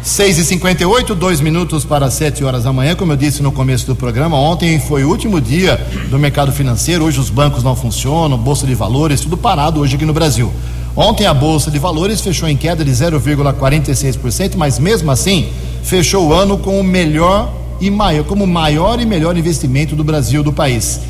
6 0.06 0.38
e 0.38 0.46
58 0.46 1.16
dois 1.16 1.42
minutos 1.42 1.84
para 1.84 2.12
7 2.12 2.44
horas 2.44 2.64
da 2.64 2.72
manhã. 2.72 2.96
Como 2.96 3.12
eu 3.12 3.18
disse 3.18 3.42
no 3.42 3.52
começo 3.52 3.88
do 3.88 3.96
programa, 3.96 4.38
ontem 4.38 4.80
foi 4.80 5.04
o 5.04 5.10
último 5.10 5.42
dia 5.42 5.78
do 6.12 6.20
mercado 6.20 6.52
financeiro. 6.52 7.06
Hoje 7.06 7.20
os 7.20 7.30
bancos 7.30 7.64
não 7.64 7.76
funcionam, 7.76 8.38
bolsa 8.38 8.68
de 8.68 8.76
valores, 8.76 9.22
tudo 9.22 9.36
parado 9.36 9.80
hoje 9.80 9.96
aqui 9.96 10.06
no 10.06 10.14
Brasil. 10.14 10.54
Ontem 10.96 11.26
a 11.26 11.34
Bolsa 11.34 11.70
de 11.70 11.78
Valores 11.78 12.22
fechou 12.22 12.48
em 12.48 12.56
queda 12.56 12.86
de 12.86 12.92
0,46%, 12.92 14.56
mas 14.56 14.80
mesmo 14.80 15.12
assim 15.12 15.50
fechou 15.84 16.28
o 16.28 16.34
ano 16.34 16.58
com 16.58 16.80
o 16.80 16.84
melhor 16.84 17.54
e 17.82 17.92
maior, 17.92 18.24
como 18.24 18.48
maior 18.48 19.00
e 19.02 19.06
melhor 19.06 19.38
investimento 19.38 19.96
do 19.96 20.04
Brasil 20.04 20.42
do 20.42 20.54
país. 20.54 21.02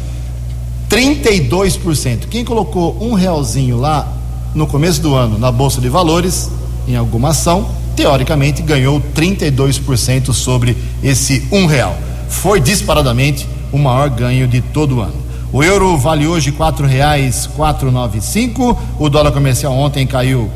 32%. 0.89 2.27
Quem 2.29 2.43
colocou 2.43 2.97
um 2.99 3.13
realzinho 3.13 3.77
lá 3.77 4.11
no 4.55 4.65
começo 4.65 5.01
do 5.01 5.13
ano 5.13 5.37
na 5.37 5.51
Bolsa 5.51 5.79
de 5.79 5.89
Valores, 5.89 6.49
em 6.87 6.95
alguma 6.95 7.29
ação, 7.29 7.69
teoricamente 7.95 8.63
ganhou 8.63 9.01
32% 9.13 10.33
sobre 10.33 10.75
esse 11.03 11.47
um 11.51 11.67
real. 11.67 11.95
Foi 12.27 12.59
disparadamente 12.59 13.47
o 13.71 13.77
maior 13.77 14.09
ganho 14.09 14.47
de 14.47 14.61
todo 14.61 14.97
o 14.97 15.01
ano. 15.01 15.24
O 15.55 15.63
euro 15.63 15.97
vale 15.97 16.27
hoje 16.27 16.51
nove 17.89 18.19
cinco. 18.19 18.77
O 18.99 19.09
dólar 19.09 19.31
comercial 19.31 19.71
ontem 19.71 20.05
caiu, 20.05 20.51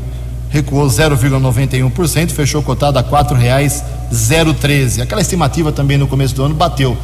recuou 0.50 0.86
0,91%, 0.88 2.28
fechou 2.32 2.62
cotado 2.62 2.98
a 2.98 3.02
zero 4.12 4.52
treze. 4.52 5.00
Aquela 5.00 5.22
estimativa 5.22 5.72
também 5.72 5.96
no 5.96 6.06
começo 6.06 6.34
do 6.34 6.44
ano 6.44 6.54
bateu. 6.54 6.98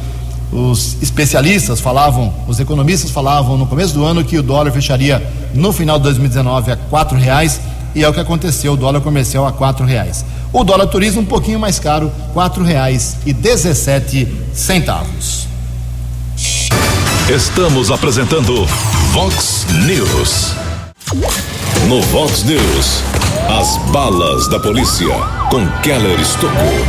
Os 0.51 0.95
especialistas 1.01 1.79
falavam, 1.79 2.31
os 2.47 2.59
economistas 2.59 3.09
falavam 3.09 3.57
no 3.57 3.65
começo 3.65 3.95
do 3.95 4.05
ano 4.05 4.23
que 4.23 4.37
o 4.37 4.43
dólar 4.43 4.71
fecharia 4.71 5.27
no 5.55 5.73
final 5.73 5.97
de 5.97 6.03
2019 6.03 6.73
a 6.73 6.77
quatro 6.77 7.17
reais 7.17 7.59
e 7.95 8.03
é 8.03 8.07
o 8.07 8.13
que 8.13 8.19
aconteceu, 8.19 8.73
o 8.73 8.77
dólar 8.77 9.01
comercial 9.01 9.47
a 9.47 9.51
quatro 9.51 9.83
reais. 9.83 10.23
O 10.53 10.63
dólar 10.63 10.85
turismo 10.85 11.21
um 11.21 11.25
pouquinho 11.25 11.59
mais 11.59 11.79
caro, 11.79 12.11
quatro 12.31 12.63
reais 12.63 13.17
e 13.25 13.33
dezessete 13.33 14.27
centavos. 14.53 15.46
Estamos 17.29 17.91
apresentando 17.91 18.65
Vox 19.11 19.67
News. 19.85 20.55
No 21.89 22.01
Vox 22.03 22.45
News, 22.45 23.03
as 23.49 23.75
balas 23.91 24.47
da 24.47 24.57
polícia 24.57 25.13
com 25.49 25.67
Keller 25.81 26.17
Estocou. 26.21 26.87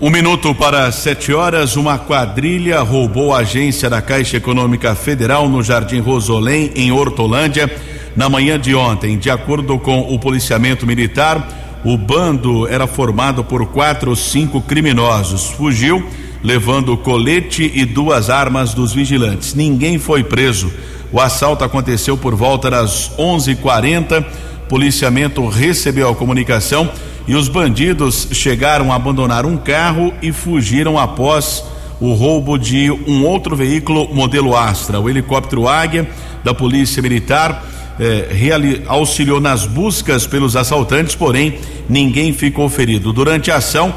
Um 0.00 0.08
minuto 0.08 0.54
para 0.54 0.90
sete 0.90 1.34
horas, 1.34 1.76
uma 1.76 1.98
quadrilha 1.98 2.80
roubou 2.80 3.34
a 3.34 3.40
agência 3.40 3.90
da 3.90 4.00
Caixa 4.00 4.38
Econômica 4.38 4.94
Federal 4.94 5.46
no 5.50 5.62
Jardim 5.62 6.00
Rosolém, 6.00 6.72
em 6.74 6.90
Hortolândia, 6.90 7.70
na 8.16 8.30
manhã 8.30 8.58
de 8.58 8.74
ontem. 8.74 9.18
De 9.18 9.28
acordo 9.28 9.78
com 9.78 10.00
o 10.00 10.18
policiamento 10.18 10.86
militar, 10.86 11.46
o 11.84 11.98
bando 11.98 12.66
era 12.66 12.86
formado 12.86 13.44
por 13.44 13.66
quatro 13.66 14.08
ou 14.10 14.16
cinco 14.16 14.62
criminosos. 14.62 15.50
Fugiu 15.50 16.02
levando 16.42 16.96
colete 16.96 17.70
e 17.74 17.84
duas 17.84 18.28
armas 18.28 18.74
dos 18.74 18.92
vigilantes. 18.92 19.54
Ninguém 19.54 19.98
foi 19.98 20.24
preso. 20.24 20.72
O 21.12 21.20
assalto 21.20 21.64
aconteceu 21.64 22.16
por 22.16 22.34
volta 22.34 22.70
das 22.70 23.12
11:40. 23.18 24.24
Policiamento 24.68 25.46
recebeu 25.46 26.08
a 26.08 26.14
comunicação 26.14 26.90
e 27.28 27.34
os 27.34 27.48
bandidos 27.48 28.28
chegaram 28.32 28.90
a 28.90 28.96
abandonar 28.96 29.44
um 29.46 29.56
carro 29.56 30.12
e 30.22 30.32
fugiram 30.32 30.98
após 30.98 31.62
o 32.00 32.14
roubo 32.14 32.58
de 32.58 32.90
um 32.90 33.24
outro 33.24 33.54
veículo 33.54 34.12
modelo 34.12 34.56
Astra. 34.56 34.98
O 34.98 35.08
helicóptero 35.08 35.68
Águia 35.68 36.08
da 36.42 36.52
Polícia 36.52 37.00
Militar 37.00 37.64
eh, 38.00 38.82
auxiliou 38.86 39.40
nas 39.40 39.66
buscas 39.66 40.26
pelos 40.26 40.56
assaltantes, 40.56 41.14
porém 41.14 41.58
ninguém 41.88 42.32
ficou 42.32 42.68
ferido. 42.68 43.12
Durante 43.12 43.50
a 43.50 43.56
ação, 43.56 43.94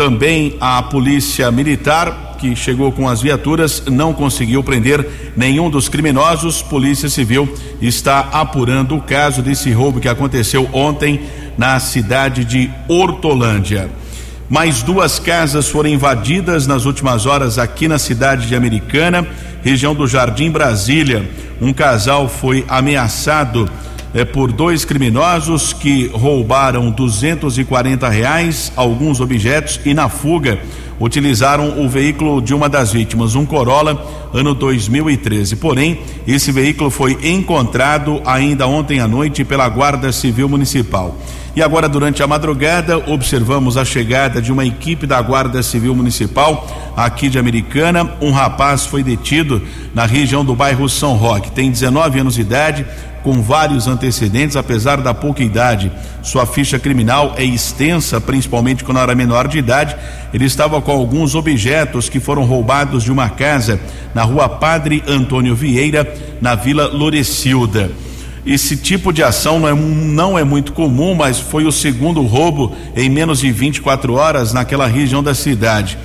também 0.00 0.56
a 0.58 0.82
polícia 0.82 1.50
militar, 1.50 2.36
que 2.38 2.56
chegou 2.56 2.90
com 2.90 3.06
as 3.06 3.20
viaturas, 3.20 3.82
não 3.86 4.14
conseguiu 4.14 4.64
prender 4.64 5.06
nenhum 5.36 5.68
dos 5.68 5.90
criminosos. 5.90 6.62
Polícia 6.62 7.10
Civil 7.10 7.46
está 7.82 8.20
apurando 8.32 8.96
o 8.96 9.02
caso 9.02 9.42
desse 9.42 9.70
roubo 9.72 10.00
que 10.00 10.08
aconteceu 10.08 10.66
ontem 10.72 11.20
na 11.58 11.78
cidade 11.78 12.46
de 12.46 12.70
Hortolândia. 12.88 13.90
Mais 14.48 14.82
duas 14.82 15.18
casas 15.18 15.68
foram 15.68 15.90
invadidas 15.90 16.66
nas 16.66 16.86
últimas 16.86 17.26
horas 17.26 17.58
aqui 17.58 17.86
na 17.86 17.98
cidade 17.98 18.48
de 18.48 18.56
Americana, 18.56 19.28
região 19.62 19.94
do 19.94 20.08
Jardim 20.08 20.50
Brasília. 20.50 21.28
Um 21.60 21.74
casal 21.74 22.26
foi 22.26 22.64
ameaçado 22.68 23.70
é, 24.14 24.24
por 24.24 24.52
dois 24.52 24.84
criminosos 24.84 25.72
que 25.72 26.08
roubaram 26.08 26.90
240 26.90 28.08
reais, 28.08 28.72
alguns 28.76 29.20
objetos 29.20 29.80
e 29.84 29.94
na 29.94 30.08
fuga 30.08 30.58
utilizaram 31.00 31.82
o 31.82 31.88
veículo 31.88 32.42
de 32.42 32.52
uma 32.54 32.68
das 32.68 32.92
vítimas, 32.92 33.34
um 33.34 33.46
Corolla, 33.46 34.06
ano 34.34 34.54
2013. 34.54 35.56
Porém, 35.56 36.00
esse 36.26 36.52
veículo 36.52 36.90
foi 36.90 37.18
encontrado 37.22 38.20
ainda 38.26 38.66
ontem 38.66 39.00
à 39.00 39.08
noite 39.08 39.42
pela 39.42 39.68
Guarda 39.68 40.12
Civil 40.12 40.48
Municipal. 40.48 41.16
E 41.60 41.62
agora, 41.62 41.90
durante 41.90 42.22
a 42.22 42.26
madrugada, 42.26 42.96
observamos 42.96 43.76
a 43.76 43.84
chegada 43.84 44.40
de 44.40 44.50
uma 44.50 44.64
equipe 44.64 45.06
da 45.06 45.20
Guarda 45.20 45.62
Civil 45.62 45.94
Municipal 45.94 46.66
aqui 46.96 47.28
de 47.28 47.38
Americana. 47.38 48.14
Um 48.18 48.30
rapaz 48.30 48.86
foi 48.86 49.02
detido 49.02 49.60
na 49.94 50.06
região 50.06 50.42
do 50.42 50.56
bairro 50.56 50.88
São 50.88 51.16
Roque. 51.16 51.50
Tem 51.50 51.70
19 51.70 52.20
anos 52.20 52.36
de 52.36 52.40
idade, 52.40 52.86
com 53.22 53.42
vários 53.42 53.86
antecedentes, 53.86 54.56
apesar 54.56 55.02
da 55.02 55.12
pouca 55.12 55.42
idade. 55.42 55.92
Sua 56.22 56.46
ficha 56.46 56.78
criminal 56.78 57.34
é 57.36 57.44
extensa, 57.44 58.18
principalmente 58.18 58.82
quando 58.82 59.00
era 59.00 59.14
menor 59.14 59.46
de 59.46 59.58
idade. 59.58 59.94
Ele 60.32 60.46
estava 60.46 60.80
com 60.80 60.92
alguns 60.92 61.34
objetos 61.34 62.08
que 62.08 62.20
foram 62.20 62.46
roubados 62.46 63.04
de 63.04 63.12
uma 63.12 63.28
casa 63.28 63.78
na 64.14 64.22
rua 64.22 64.48
Padre 64.48 65.04
Antônio 65.06 65.54
Vieira, 65.54 66.10
na 66.40 66.54
Vila 66.54 66.86
Lorecilda. 66.86 67.90
Esse 68.44 68.76
tipo 68.76 69.12
de 69.12 69.22
ação 69.22 69.60
não 69.60 69.68
é, 69.68 69.74
não 69.74 70.38
é 70.38 70.44
muito 70.44 70.72
comum, 70.72 71.14
mas 71.14 71.38
foi 71.38 71.66
o 71.66 71.72
segundo 71.72 72.22
roubo 72.22 72.74
em 72.96 73.08
menos 73.08 73.40
de 73.40 73.52
24 73.52 74.14
horas 74.14 74.52
naquela 74.52 74.86
região 74.86 75.22
da 75.22 75.34
cidade. 75.34 75.98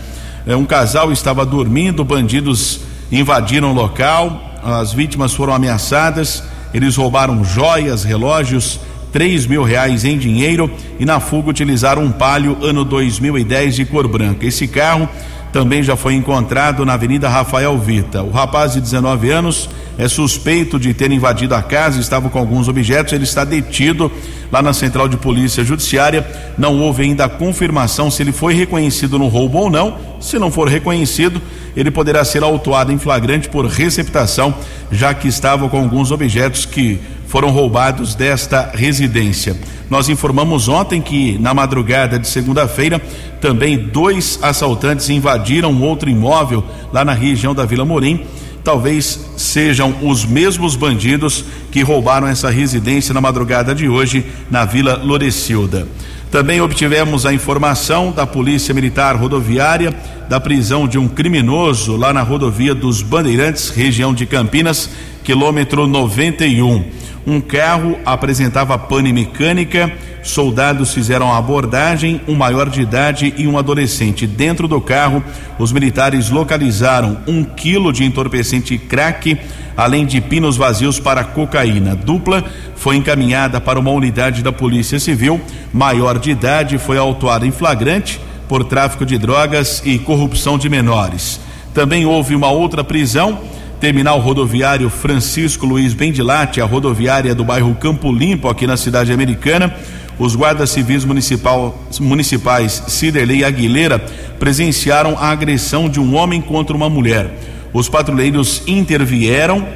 É, 0.46 0.56
um 0.56 0.66
casal 0.66 1.12
estava 1.12 1.46
dormindo, 1.46 2.04
bandidos 2.04 2.82
invadiram 3.12 3.72
o 3.72 3.74
local, 3.74 4.42
as 4.64 4.92
vítimas 4.92 5.34
foram 5.34 5.54
ameaçadas, 5.54 6.44
eles 6.74 6.96
roubaram 6.98 7.44
joias, 7.44 8.04
relógios, 8.04 8.80
três 9.14 9.48
mil 9.48 9.64
reais 9.64 10.04
em 10.04 10.18
dinheiro 10.18 10.70
e 11.00 11.06
na 11.06 11.22
fuga 11.22 11.50
utilizaram 11.50 12.04
um 12.04 12.12
palio 12.12 12.58
ano 12.62 12.84
2010 12.84 13.76
de 13.76 13.86
cor 13.86 14.10
branca. 14.10 14.46
Esse 14.46 14.68
carro 14.68 15.08
também 15.56 15.82
já 15.82 15.96
foi 15.96 16.16
encontrado 16.16 16.86
na 16.86 16.96
Avenida 16.96 17.30
Rafael 17.30 17.78
Vita. 17.78 18.22
O 18.22 18.30
rapaz 18.30 18.74
de 18.74 18.82
19 18.82 19.32
anos 19.32 19.70
é 19.98 20.06
suspeito 20.06 20.78
de 20.78 20.94
ter 20.94 21.10
invadido 21.14 21.56
a 21.56 21.64
casa, 21.64 21.98
estava 21.98 22.30
com 22.30 22.38
alguns 22.38 22.68
objetos, 22.68 23.14
ele 23.14 23.24
está 23.24 23.46
detido 23.46 24.12
lá 24.52 24.62
na 24.62 24.74
Central 24.74 25.08
de 25.08 25.16
Polícia 25.16 25.64
Judiciária. 25.64 26.28
Não 26.58 26.78
houve 26.82 27.04
ainda 27.04 27.24
a 27.24 27.30
confirmação 27.30 28.12
se 28.12 28.22
ele 28.22 28.34
foi 28.34 28.54
reconhecido 28.54 29.18
no 29.18 29.30
roubo 29.30 29.60
ou 29.60 29.70
não. 29.70 29.96
Se 30.20 30.38
não 30.38 30.52
for 30.52 30.68
reconhecido, 30.68 31.42
ele 31.74 31.90
poderá 31.90 32.26
ser 32.26 32.44
autuado 32.44 32.92
em 32.92 32.98
flagrante 32.98 33.48
por 33.48 33.66
receptação, 33.66 34.54
já 34.92 35.14
que 35.14 35.30
estava 35.30 35.70
com 35.70 35.78
alguns 35.78 36.12
objetos 36.12 36.66
que 36.66 37.00
foram 37.36 37.50
roubados 37.50 38.16
desta 38.16 38.72
residência. 38.74 39.58
Nós 39.90 40.08
informamos 40.08 40.70
ontem 40.70 41.02
que 41.02 41.38
na 41.38 41.54
madrugada 41.54 42.18
de 42.18 42.30
segunda-feira 42.30 43.02
também 43.42 43.78
dois 43.78 44.40
assaltantes 44.42 45.10
invadiram 45.10 45.82
outro 45.82 46.10
imóvel 46.10 46.64
lá 46.94 47.04
na 47.04 47.12
região 47.12 47.54
da 47.54 47.66
Vila 47.66 47.84
Morim. 47.84 48.22
Talvez 48.64 49.20
sejam 49.36 49.94
os 50.02 50.24
mesmos 50.24 50.78
bandidos 50.78 51.44
que 51.74 51.82
roubaram 51.82 52.26
essa 52.26 52.50
residência 52.50 53.14
na 53.14 53.20
madrugada 53.20 53.76
de 53.76 53.90
hoje 53.90 54.26
na 54.50 54.64
Vila 54.64 54.96
Lorecilda. 55.04 55.90
Também 56.32 56.62
obtivemos 56.62 57.26
a 57.26 57.34
informação 57.34 58.14
da 58.14 58.26
Polícia 58.26 58.74
Militar 58.74 59.18
Rodoviária 59.18 59.94
da 60.30 60.40
prisão 60.40 60.88
de 60.88 60.98
um 60.98 61.10
criminoso 61.10 61.98
lá 61.98 62.14
na 62.14 62.22
rodovia 62.22 62.74
dos 62.74 63.02
Bandeirantes, 63.02 63.72
região 63.72 64.14
de 64.14 64.26
Campinas, 64.26 64.90
quilômetro 65.22 65.86
91. 65.86 67.04
Um 67.28 67.42
carro 67.42 67.98
apresentava 68.06 68.78
pane 68.78 69.12
mecânica, 69.12 69.92
soldados 70.22 70.94
fizeram 70.94 71.34
a 71.34 71.38
abordagem, 71.38 72.22
um 72.28 72.36
maior 72.36 72.70
de 72.70 72.82
idade 72.82 73.34
e 73.36 73.48
um 73.48 73.58
adolescente. 73.58 74.28
Dentro 74.28 74.68
do 74.68 74.80
carro, 74.80 75.24
os 75.58 75.72
militares 75.72 76.30
localizaram 76.30 77.18
um 77.28 77.44
quilo 77.44 77.92
de 77.92 78.04
entorpecente 78.04 78.78
crack, 78.78 79.40
além 79.76 80.06
de 80.06 80.22
pinos 80.22 80.56
vazios 80.56 81.00
para 81.00 81.24
cocaína. 81.24 81.96
Dupla 81.96 82.44
foi 82.76 82.96
encaminhada 82.96 83.60
para 83.60 83.80
uma 83.80 83.90
unidade 83.90 84.44
da 84.44 84.52
Polícia 84.52 85.00
Civil. 85.00 85.42
Maior 85.74 86.20
de 86.20 86.30
idade 86.30 86.78
foi 86.78 87.00
autuado 87.00 87.44
em 87.44 87.52
flagrante 87.52 88.22
por 88.48 88.64
tráfico 88.64 89.04
de 89.04 89.18
drogas 89.18 89.82
e 89.84 89.98
corrupção 89.98 90.60
de 90.60 90.70
menores. 90.70 91.40
Também 91.74 92.06
houve 92.06 92.36
uma 92.36 92.52
outra 92.52 92.84
prisão 92.84 93.40
Terminal 93.80 94.20
rodoviário 94.20 94.90
Francisco 94.90 95.66
Luiz 95.66 95.94
Bendilate, 95.94 96.62
a 96.62 96.66
rodoviária 96.66 97.36
do 97.36 97.44
bairro 97.44 97.76
Campo 97.76 98.12
Limpo, 98.12 98.48
aqui 98.48 98.66
na 98.66 98.78
cidade 98.78 99.12
americana. 99.12 99.74
Os 100.18 100.34
guardas 100.34 100.70
civis 100.70 101.04
municipal, 101.04 101.78
municipais 102.00 102.84
Ciderley 102.88 103.44
Aguilera 103.44 104.00
presenciaram 104.40 105.18
a 105.20 105.30
agressão 105.30 105.90
de 105.90 106.00
um 106.00 106.16
homem 106.16 106.42
contra 106.42 106.76
uma 106.76 106.90
mulher. 106.90 107.30
Os 107.74 107.90
patrulheiros 107.90 108.64
intervieram. 108.66 109.68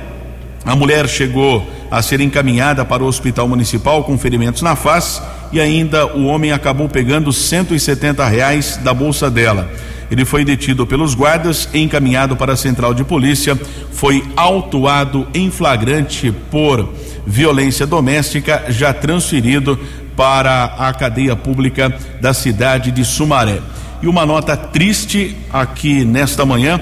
A 0.66 0.76
mulher 0.78 1.08
chegou 1.10 1.68
a 1.92 2.02
ser 2.02 2.22
encaminhada 2.22 2.86
para 2.86 3.04
o 3.04 3.08
hospital 3.08 3.50
municipal 3.50 4.04
com 4.06 4.18
ferimentos 4.18 4.62
na 4.62 4.78
face 4.78 5.22
e 5.52 5.60
ainda 5.60 6.06
o 6.06 6.26
homem 6.26 6.54
acabou 6.54 6.88
pegando 6.88 7.34
170 7.34 8.26
reais 8.26 8.78
da 8.78 8.94
bolsa 8.94 9.30
dela. 9.30 9.70
Ele 10.10 10.26
foi 10.26 10.44
detido 10.44 10.88
pelos 10.88 11.14
guardas, 11.14 11.70
encaminhado 11.74 12.36
para 12.36 12.54
a 12.54 12.58
central 12.58 12.94
de 12.94 13.04
polícia, 13.04 13.60
foi 13.92 14.24
autuado 14.36 15.28
em 15.34 15.52
flagrante 15.52 16.32
por 16.50 16.94
violência 17.26 17.86
doméstica, 17.86 18.66
já 18.70 18.92
transferido 18.94 19.80
para 20.16 20.66
a 20.78 20.92
cadeia 20.94 21.36
pública 21.36 21.96
da 22.20 22.34
cidade 22.34 22.92
de 22.92 23.06
Sumaré. 23.06 23.60
E 24.02 24.08
uma 24.08 24.26
nota 24.26 24.58
triste 24.58 25.36
aqui 25.52 26.04
nesta 26.04 26.46
manhã 26.46 26.82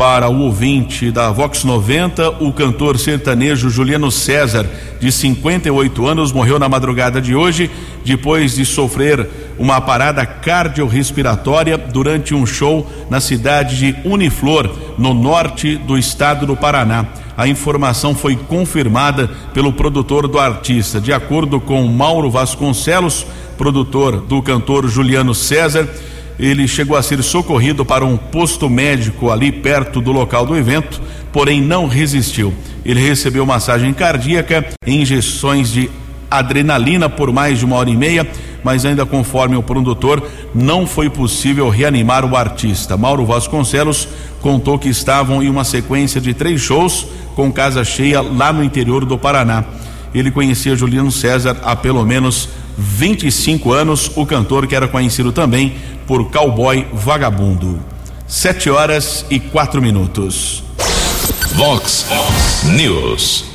para 0.00 0.30
o 0.30 0.40
ouvinte 0.44 1.10
da 1.10 1.30
Vox 1.30 1.62
90, 1.62 2.42
o 2.42 2.52
cantor 2.54 2.98
sertanejo 2.98 3.68
Juliano 3.68 4.10
César, 4.10 4.66
de 4.98 5.12
58 5.12 6.06
anos, 6.06 6.32
morreu 6.32 6.58
na 6.58 6.70
madrugada 6.70 7.20
de 7.20 7.34
hoje, 7.34 7.70
depois 8.02 8.54
de 8.54 8.64
sofrer 8.64 9.28
uma 9.60 9.78
parada 9.78 10.24
cardiorrespiratória 10.24 11.76
durante 11.76 12.34
um 12.34 12.46
show 12.46 12.90
na 13.10 13.20
cidade 13.20 13.76
de 13.76 14.08
Uniflor, 14.08 14.70
no 14.96 15.12
norte 15.12 15.76
do 15.76 15.98
estado 15.98 16.46
do 16.46 16.56
Paraná. 16.56 17.04
A 17.36 17.46
informação 17.46 18.14
foi 18.14 18.36
confirmada 18.36 19.28
pelo 19.52 19.70
produtor 19.70 20.26
do 20.26 20.38
artista. 20.38 20.98
De 20.98 21.12
acordo 21.12 21.60
com 21.60 21.86
Mauro 21.86 22.30
Vasconcelos, 22.30 23.26
produtor 23.58 24.22
do 24.22 24.40
cantor 24.40 24.88
Juliano 24.88 25.34
César, 25.34 25.86
ele 26.38 26.66
chegou 26.66 26.96
a 26.96 27.02
ser 27.02 27.22
socorrido 27.22 27.84
para 27.84 28.02
um 28.02 28.16
posto 28.16 28.66
médico 28.66 29.30
ali 29.30 29.52
perto 29.52 30.00
do 30.00 30.10
local 30.10 30.46
do 30.46 30.56
evento, 30.56 31.02
porém 31.34 31.60
não 31.60 31.86
resistiu. 31.86 32.54
Ele 32.82 33.06
recebeu 33.06 33.44
massagem 33.44 33.92
cardíaca, 33.92 34.64
injeções 34.86 35.70
de 35.70 35.90
adrenalina 36.30 37.08
por 37.08 37.32
mais 37.32 37.58
de 37.58 37.64
uma 37.64 37.76
hora 37.76 37.90
e 37.90 37.96
meia, 37.96 38.26
mas 38.62 38.84
ainda 38.84 39.06
conforme 39.06 39.56
o 39.56 39.62
produtor, 39.62 40.22
não 40.54 40.86
foi 40.86 41.08
possível 41.08 41.68
reanimar 41.68 42.24
o 42.24 42.36
artista. 42.36 42.96
Mauro 42.96 43.24
Vasconcelos 43.24 44.08
contou 44.40 44.78
que 44.78 44.88
estavam 44.88 45.42
em 45.42 45.48
uma 45.48 45.64
sequência 45.64 46.20
de 46.20 46.34
três 46.34 46.60
shows 46.60 47.06
com 47.34 47.52
casa 47.52 47.84
cheia 47.84 48.20
lá 48.20 48.52
no 48.52 48.64
interior 48.64 49.04
do 49.04 49.18
Paraná. 49.18 49.64
Ele 50.14 50.30
conhecia 50.30 50.76
Juliano 50.76 51.10
César 51.10 51.56
há 51.62 51.76
pelo 51.76 52.04
menos 52.04 52.48
25 52.76 53.72
anos, 53.72 54.10
o 54.16 54.24
cantor 54.26 54.66
que 54.66 54.74
era 54.74 54.88
conhecido 54.88 55.32
também 55.32 55.74
por 56.06 56.30
Cowboy 56.30 56.86
Vagabundo. 56.92 57.80
Sete 58.26 58.70
horas 58.70 59.24
e 59.30 59.38
quatro 59.38 59.82
minutos. 59.82 60.62
Vox 61.54 62.06
News. 62.64 63.49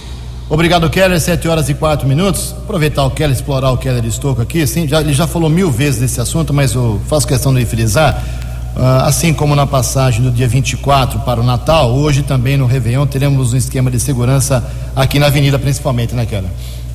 Obrigado, 0.47 0.89
Keller. 0.89 1.19
Sete 1.19 1.47
horas 1.47 1.69
e 1.69 1.73
quatro 1.73 2.07
minutos. 2.07 2.53
Aproveitar 2.63 3.03
o 3.03 3.11
Keller, 3.11 3.35
explorar 3.35 3.71
o 3.71 3.77
Keller 3.77 4.05
Estouco 4.05 4.41
aqui. 4.41 4.65
Sim, 4.67 4.87
já, 4.87 5.01
ele 5.01 5.13
já 5.13 5.25
falou 5.25 5.49
mil 5.49 5.71
vezes 5.71 5.99
desse 5.99 6.21
assunto, 6.21 6.53
mas 6.53 6.73
eu 6.73 7.01
faço 7.07 7.27
questão 7.27 7.53
de 7.53 7.65
frisar. 7.65 8.23
Uh, 8.75 9.05
assim 9.05 9.33
como 9.33 9.55
na 9.55 9.65
passagem 9.65 10.21
do 10.21 10.29
dia 10.29 10.47
24 10.49 11.19
para 11.21 11.39
o 11.39 11.43
Natal, 11.43 11.95
hoje 11.95 12.23
também 12.23 12.57
no 12.57 12.65
Réveillon 12.65 13.07
teremos 13.07 13.53
um 13.53 13.57
esquema 13.57 13.89
de 13.89 13.97
segurança 13.99 14.61
aqui 14.93 15.17
na 15.17 15.27
avenida, 15.27 15.57
principalmente, 15.57 16.13
né, 16.13 16.25
Keller? 16.25 16.51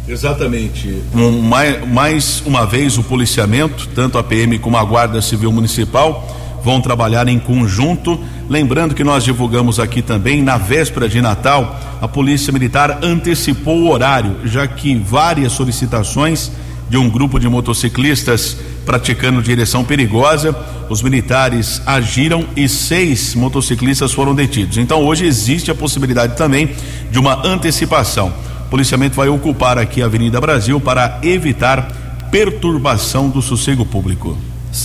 Exatamente. 0.07 1.03
Um, 1.15 1.41
mais, 1.41 1.89
mais 1.89 2.43
uma 2.45 2.67
vez 2.67 2.99
o 2.99 3.03
policiamento, 3.03 3.89
tanto 3.95 4.19
a 4.19 4.23
PM 4.23 4.59
como 4.59 4.77
a 4.77 4.85
Guarda 4.85 5.23
Civil 5.23 5.51
Municipal, 5.51 6.27
vão 6.63 6.81
trabalhar 6.81 7.29
em 7.29 7.39
conjunto. 7.39 8.19
Lembrando 8.49 8.95
que 8.95 9.05
nós 9.05 9.25
divulgamos 9.25 9.79
aqui 9.79 10.03
também, 10.03 10.43
na 10.43 10.57
véspera 10.57 11.09
de 11.09 11.21
Natal, 11.21 11.79
a 12.01 12.09
Polícia 12.09 12.53
Militar 12.53 12.99
antecipou 13.03 13.79
o 13.79 13.91
horário, 13.91 14.37
já 14.45 14.67
que 14.67 14.95
várias 14.95 15.53
solicitações 15.53 16.51
de 16.89 16.97
um 16.97 17.09
grupo 17.09 17.39
de 17.39 17.49
motociclistas 17.49 18.57
praticando 18.85 19.43
direção 19.43 19.85
perigosa, 19.85 20.57
os 20.89 21.03
militares 21.03 21.81
agiram 21.87 22.45
e 22.57 22.69
seis 22.69 23.35
motociclistas 23.35 24.13
foram 24.13 24.35
detidos. 24.35 24.77
Então 24.77 25.05
hoje 25.05 25.25
existe 25.25 25.71
a 25.71 25.75
possibilidade 25.75 26.37
também 26.37 26.71
de 27.11 27.19
uma 27.19 27.47
antecipação 27.47 28.33
policiamento 28.71 29.17
vai 29.17 29.29
ocupar 29.29 29.77
aqui 29.77 30.01
a 30.01 30.07
Avenida 30.07 30.41
Brasil 30.41 30.81
para 30.81 31.19
evitar 31.23 31.91
perturbação 32.31 33.29
do 33.29 33.43
sossego 33.43 33.85
público. 33.85 34.39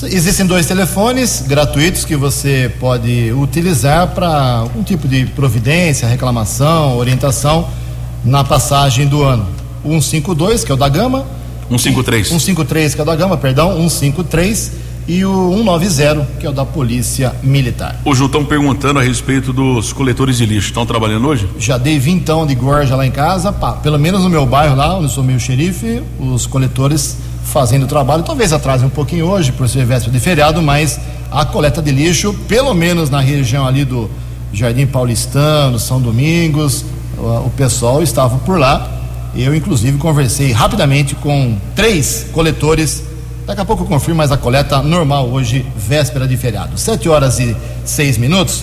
Existem 0.04 0.48
dois 0.48 0.66
telefones 0.66 1.44
gratuitos 1.48 2.04
que 2.06 2.16
você 2.16 2.72
pode 2.80 3.32
utilizar 3.34 4.08
para 4.10 4.58
algum 4.58 4.84
tipo 4.84 5.08
de 5.08 5.28
providência, 5.28 6.08
reclamação, 6.08 6.98
orientação 6.98 7.70
na 8.24 8.44
passagem 8.44 9.08
do 9.08 9.24
ano. 9.24 9.48
152, 9.84 10.64
que 10.64 10.72
é 10.72 10.74
o 10.74 10.78
da 10.78 10.90
Gama, 10.90 11.26
153. 11.70 12.28
153, 12.28 12.96
que 12.96 13.00
é 13.00 13.04
o 13.04 13.06
da 13.06 13.16
Gama, 13.16 13.38
perdão, 13.38 13.74
153 13.88 14.72
e 15.08 15.24
o 15.24 15.56
190, 15.56 16.28
que 16.40 16.48
é 16.48 16.50
o 16.50 16.54
da 16.54 16.66
Polícia 16.66 17.36
Militar. 17.44 18.02
O 18.04 18.16
Ju, 18.16 18.26
estão 18.26 18.44
perguntando 18.44 19.00
a 19.00 19.04
respeito 19.04 19.54
dos 19.54 19.94
coletores 19.94 20.38
de 20.38 20.48
lixo. 20.48 20.70
Estão 20.70 20.86
trabalhando 20.86 21.28
hoje? 21.28 21.48
Já 21.60 21.78
dei 21.78 22.00
vintão 22.00 22.48
de 22.48 22.56
gorja 22.56 22.96
lá 22.96 23.06
em 23.06 23.12
casa, 23.12 23.54
pá, 23.54 23.74
pelo 23.74 24.00
menos 24.00 24.24
no 24.24 24.30
meu 24.32 24.48
bairro 24.48 24.76
lá, 24.76 24.96
onde 24.96 25.06
eu 25.06 25.10
sou 25.10 25.24
meio 25.24 25.40
xerife, 25.40 26.02
os 26.20 26.48
coletores 26.48 27.18
fazendo 27.46 27.84
o 27.84 27.88
trabalho. 27.88 28.24
Talvez 28.24 28.52
atrase 28.52 28.84
um 28.84 28.90
pouquinho 28.90 29.28
hoje, 29.28 29.54
por 29.54 29.70
ser 29.70 29.86
véspera 29.86 30.12
de 30.12 30.20
feriado, 30.20 30.62
mas 30.62 31.00
a 31.32 31.46
coleta 31.46 31.82
de 31.82 31.92
lixo, 31.92 32.34
pelo 32.48 32.74
menos 32.74 33.10
na 33.10 33.22
região 33.22 33.66
ali 33.66 33.86
do 33.86 34.10
Jardim 34.52 34.86
Paulistano, 34.86 35.80
São 35.80 36.02
Domingos, 36.02 36.84
o, 37.18 37.50
pessoal 37.52 38.04
estava 38.04 38.38
por 38.40 38.60
lá. 38.60 38.92
Eu, 39.34 39.56
inclusive, 39.56 39.98
conversei 39.98 40.52
rapidamente 40.52 41.16
com 41.16 41.58
três 41.74 42.28
coletores 42.34 43.04
Daqui 43.46 43.62
a 43.62 43.66
pouco 43.66 43.84
eu 43.84 43.88
confirmo, 43.88 44.18
mas 44.18 44.32
a 44.32 44.38
coleta 44.38 44.82
normal 44.82 45.28
hoje, 45.30 45.64
véspera 45.78 46.28
de 46.28 46.36
feriado. 46.36 46.80
Sete 46.80 47.08
horas 47.08 47.40
e 47.40 47.56
seis 47.84 48.18
minutos. 48.18 48.62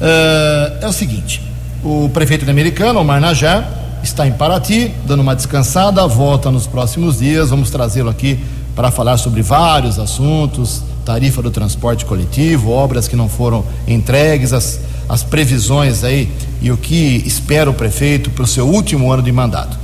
Uh, 0.00 0.82
é 0.82 0.88
o 0.88 0.92
seguinte: 0.92 1.40
o 1.84 2.10
prefeito 2.12 2.44
de 2.44 2.50
Americana, 2.50 2.98
Omar 2.98 3.20
Najar, 3.20 3.85
está 4.02 4.26
em 4.26 4.32
Paraty, 4.32 4.92
dando 5.06 5.20
uma 5.20 5.34
descansada, 5.34 6.06
volta 6.06 6.50
nos 6.50 6.66
próximos 6.66 7.18
dias. 7.18 7.50
Vamos 7.50 7.70
trazê-lo 7.70 8.10
aqui 8.10 8.38
para 8.74 8.90
falar 8.90 9.16
sobre 9.16 9.42
vários 9.42 9.98
assuntos: 9.98 10.82
tarifa 11.04 11.42
do 11.42 11.50
transporte 11.50 12.04
coletivo, 12.04 12.70
obras 12.70 13.08
que 13.08 13.16
não 13.16 13.28
foram 13.28 13.64
entregues, 13.86 14.52
as, 14.52 14.80
as 15.08 15.22
previsões 15.22 16.04
aí 16.04 16.30
e 16.60 16.70
o 16.70 16.76
que 16.76 17.22
espera 17.26 17.70
o 17.70 17.74
prefeito 17.74 18.30
para 18.30 18.44
o 18.44 18.46
seu 18.46 18.66
último 18.66 19.12
ano 19.12 19.22
de 19.22 19.32
mandato. 19.32 19.78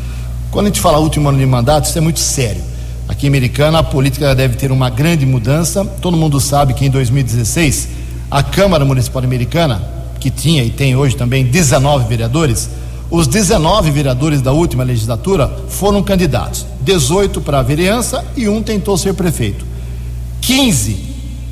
Quando 0.50 0.66
a 0.66 0.68
gente 0.68 0.80
fala 0.80 0.98
último 0.98 1.28
ano 1.28 1.38
de 1.38 1.46
mandato, 1.46 1.86
isso 1.86 1.96
é 1.96 2.00
muito 2.00 2.20
sério 2.20 2.72
Aqui 3.12 3.26
em 3.26 3.28
Americana, 3.28 3.80
a 3.80 3.82
política 3.82 4.34
deve 4.34 4.56
ter 4.56 4.70
uma 4.70 4.88
grande 4.88 5.26
mudança. 5.26 5.84
Todo 5.84 6.16
mundo 6.16 6.40
sabe 6.40 6.72
que 6.72 6.86
em 6.86 6.90
2016, 6.90 7.88
a 8.30 8.42
Câmara 8.42 8.84
Municipal 8.84 9.22
Americana, 9.22 9.82
que 10.18 10.30
tinha 10.30 10.64
e 10.64 10.70
tem 10.70 10.94
hoje 10.96 11.14
também 11.16 11.44
19 11.44 12.08
vereadores, 12.08 12.70
os 13.12 13.26
19 13.26 13.90
vereadores 13.90 14.40
da 14.40 14.52
última 14.52 14.82
legislatura 14.82 15.46
foram 15.68 16.02
candidatos. 16.02 16.64
18 16.80 17.42
para 17.42 17.58
a 17.58 17.62
vereança 17.62 18.24
e 18.34 18.48
um 18.48 18.62
tentou 18.62 18.96
ser 18.96 19.12
prefeito. 19.12 19.66
15 20.40 20.96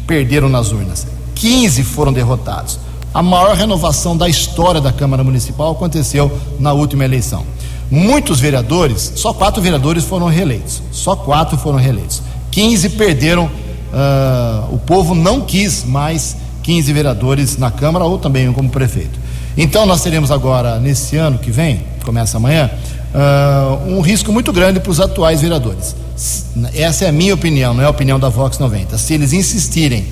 perderam 0.06 0.48
nas 0.48 0.72
urnas. 0.72 1.06
15 1.34 1.82
foram 1.82 2.14
derrotados. 2.14 2.80
A 3.12 3.22
maior 3.22 3.54
renovação 3.54 4.16
da 4.16 4.26
história 4.26 4.80
da 4.80 4.90
Câmara 4.90 5.22
Municipal 5.22 5.72
aconteceu 5.72 6.32
na 6.58 6.72
última 6.72 7.04
eleição. 7.04 7.44
Muitos 7.90 8.40
vereadores, 8.40 9.12
só 9.16 9.34
quatro 9.34 9.60
vereadores 9.60 10.02
foram 10.04 10.28
reeleitos. 10.28 10.82
Só 10.90 11.14
quatro 11.14 11.58
foram 11.58 11.78
reeleitos. 11.78 12.22
15 12.52 12.88
perderam, 12.88 13.44
uh, 13.44 14.74
o 14.74 14.78
povo 14.78 15.14
não 15.14 15.42
quis 15.42 15.84
mais 15.84 16.38
15 16.62 16.90
vereadores 16.90 17.58
na 17.58 17.70
Câmara 17.70 18.06
ou 18.06 18.16
também 18.16 18.50
como 18.50 18.70
prefeito. 18.70 19.19
Então 19.56 19.84
nós 19.86 20.02
teremos 20.02 20.30
agora, 20.30 20.78
nesse 20.78 21.16
ano 21.16 21.38
que 21.38 21.50
vem, 21.50 21.82
começa 22.04 22.36
amanhã, 22.36 22.70
uh, 23.14 23.90
um 23.90 24.00
risco 24.00 24.32
muito 24.32 24.52
grande 24.52 24.80
para 24.80 24.90
os 24.90 25.00
atuais 25.00 25.40
vereadores. 25.40 25.94
Essa 26.74 27.06
é 27.06 27.08
a 27.08 27.12
minha 27.12 27.34
opinião, 27.34 27.74
não 27.74 27.82
é 27.82 27.86
a 27.86 27.90
opinião 27.90 28.18
da 28.18 28.28
Vox 28.28 28.58
90. 28.58 28.96
Se 28.98 29.14
eles 29.14 29.32
insistirem 29.32 30.06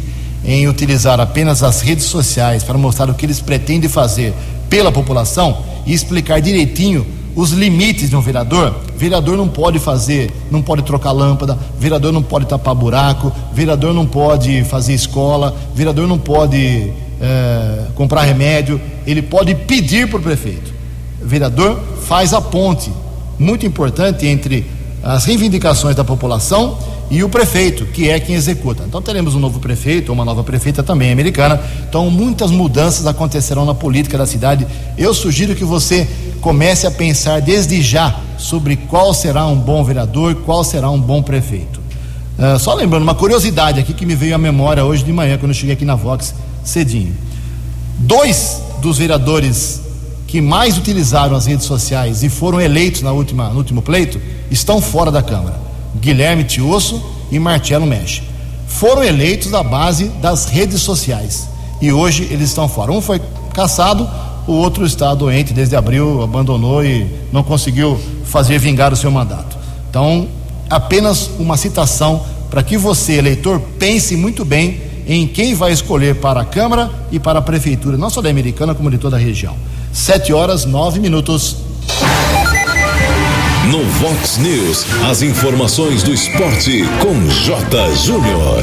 em 0.45 0.69
utilizar 0.69 1.21
apenas 1.21 1.63
as 1.63 1.81
redes 1.81 2.05
sociais 2.05 2.63
para 2.63 2.79
mostrar 2.79 3.11
o 3.11 3.15
que 3.15 3.27
eles 3.27 3.41
pretendem 3.41 3.89
fazer 3.89 4.33
pela 4.71 4.93
população 4.93 5.59
e 5.85 5.93
explicar 5.93 6.41
direitinho 6.41 7.07
os 7.35 7.53
limites 7.53 8.11
de 8.11 8.17
um 8.17 8.21
vereador. 8.21 8.75
Vereador 8.97 9.37
não 9.37 9.49
pode 9.49 9.79
fazer, 9.79 10.33
não 10.51 10.61
pode 10.61 10.83
trocar 10.83 11.13
lâmpada, 11.13 11.57
vereador 11.79 12.13
não 12.13 12.23
pode 12.23 12.47
tapar 12.47 12.75
buraco, 12.75 13.33
vereador 13.53 13.95
não 13.95 14.07
pode 14.07 14.65
fazer 14.65 14.95
escola, 14.95 15.57
vereador 15.75 16.09
não 16.09 16.19
pode 16.19 16.93
é, 17.21 17.87
comprar 17.95 18.23
remédio, 18.23 18.81
ele 19.07 19.23
pode 19.23 19.55
pedir 19.55 20.09
para 20.09 20.19
o 20.19 20.23
prefeito. 20.23 20.73
vereador 21.23 21.81
faz 22.03 22.33
a 22.33 22.41
ponte, 22.41 22.93
muito 23.39 23.67
importante, 23.67 24.27
entre 24.27 24.67
as 25.03 25.25
reivindicações 25.25 25.95
da 25.95 26.05
população 26.05 26.79
e 27.11 27.25
o 27.25 27.29
prefeito, 27.29 27.87
que 27.87 28.11
é 28.11 28.21
quem 28.21 28.35
executa. 28.35 28.85
Então 28.87 29.01
teremos 29.01 29.35
um 29.35 29.39
novo 29.39 29.59
prefeito, 29.61 30.13
uma 30.13 30.25
nova 30.25 30.45
prefeita 30.45 30.83
também 30.83 31.11
americana. 31.11 31.61
Então 31.89 32.11
muitas 32.11 32.51
mudanças 32.51 33.07
acontecerão 33.07 33.65
na 33.65 33.75
política 33.75 34.19
da 34.19 34.27
cidade. 34.27 34.67
Eu 34.97 35.15
sugiro 35.15 35.55
que 35.55 35.65
você 35.65 36.07
comece 36.41 36.87
a 36.87 36.91
pensar 36.91 37.41
desde 37.41 37.81
já 37.81 38.21
sobre 38.37 38.77
qual 38.77 39.15
será 39.15 39.47
um 39.47 39.57
bom 39.57 39.83
vereador, 39.83 40.35
qual 40.45 40.63
será 40.63 40.91
um 40.91 41.01
bom 41.01 41.23
prefeito. 41.23 41.81
Uh, 42.39 42.59
só 42.59 42.75
lembrando 42.75 43.03
uma 43.03 43.15
curiosidade 43.15 43.81
aqui 43.81 43.93
que 43.93 44.07
me 44.07 44.15
veio 44.15 44.35
à 44.35 44.39
memória 44.39 44.85
hoje 44.85 45.03
de 45.03 45.13
manhã 45.13 45.37
quando 45.39 45.51
eu 45.51 45.55
cheguei 45.55 45.75
aqui 45.75 45.85
na 45.85 45.97
Vox 45.97 46.35
cedinho. 46.69 47.15
Dois 47.99 48.63
dos 48.81 48.99
vereadores 48.99 49.81
que 50.27 50.41
mais 50.41 50.77
utilizaram 50.77 51.35
as 51.35 51.47
redes 51.47 51.67
sociais 51.67 52.23
e 52.23 52.29
foram 52.29 52.61
eleitos 52.61 53.03
na 53.03 53.13
última, 53.13 53.49
no 53.49 53.57
último 53.57 53.81
pleito 53.81 54.21
estão 54.51 54.81
fora 54.81 55.11
da 55.11 55.23
Câmara. 55.23 55.59
Guilherme 55.97 56.45
Tiosso 56.45 57.03
e 57.33 57.39
Marcelo 57.39 57.87
Mexe. 57.87 58.23
Foram 58.67 59.03
eleitos 59.03 59.51
na 59.51 59.63
base 59.63 60.05
das 60.21 60.47
redes 60.47 60.83
sociais 60.83 61.49
e 61.81 61.91
hoje 61.91 62.29
eles 62.31 62.51
estão 62.51 62.69
fora. 62.69 62.93
Um 62.93 63.01
foi 63.01 63.21
caçado, 63.55 64.09
o 64.47 64.53
outro 64.53 64.85
está 64.85 65.15
doente 65.15 65.55
desde 65.55 65.75
abril, 65.75 66.23
abandonou 66.23 66.85
e 66.85 67.07
não 67.33 67.43
conseguiu 67.43 67.99
fazer 68.25 68.59
vingar 68.59 68.93
o 68.93 68.97
seu 68.97 69.11
mandato. 69.11 69.57
Então, 69.89 70.29
apenas 70.69 71.31
uma 71.39 71.57
citação 71.57 72.25
para 72.51 72.63
que 72.63 72.77
você, 72.77 73.15
eleitor, 73.15 73.61
pense 73.79 74.15
muito 74.17 74.45
bem 74.45 74.88
em 75.09 75.27
quem 75.27 75.55
vai 75.55 75.73
escolher 75.73 76.17
para 76.17 76.43
a 76.43 76.45
Câmara 76.45 76.91
e 77.11 77.19
para 77.19 77.39
a 77.39 77.43
Prefeitura, 77.43 77.97
não 77.97 78.11
só 78.11 78.21
da 78.21 78.29
Americana, 78.29 78.75
como 78.75 78.91
de 78.91 78.99
toda 78.99 79.17
a 79.17 79.19
região. 79.19 79.57
Sete 79.91 80.35
horas, 80.35 80.67
nove 80.67 81.01
minutos. 81.01 81.57
No 83.71 83.83
Vox 83.85 84.37
News, 84.37 84.85
as 85.11 85.23
informações 85.23 86.03
do 86.03 86.13
esporte 86.13 86.85
com 87.01 87.27
J. 87.29 87.95
Júnior. 87.97 88.63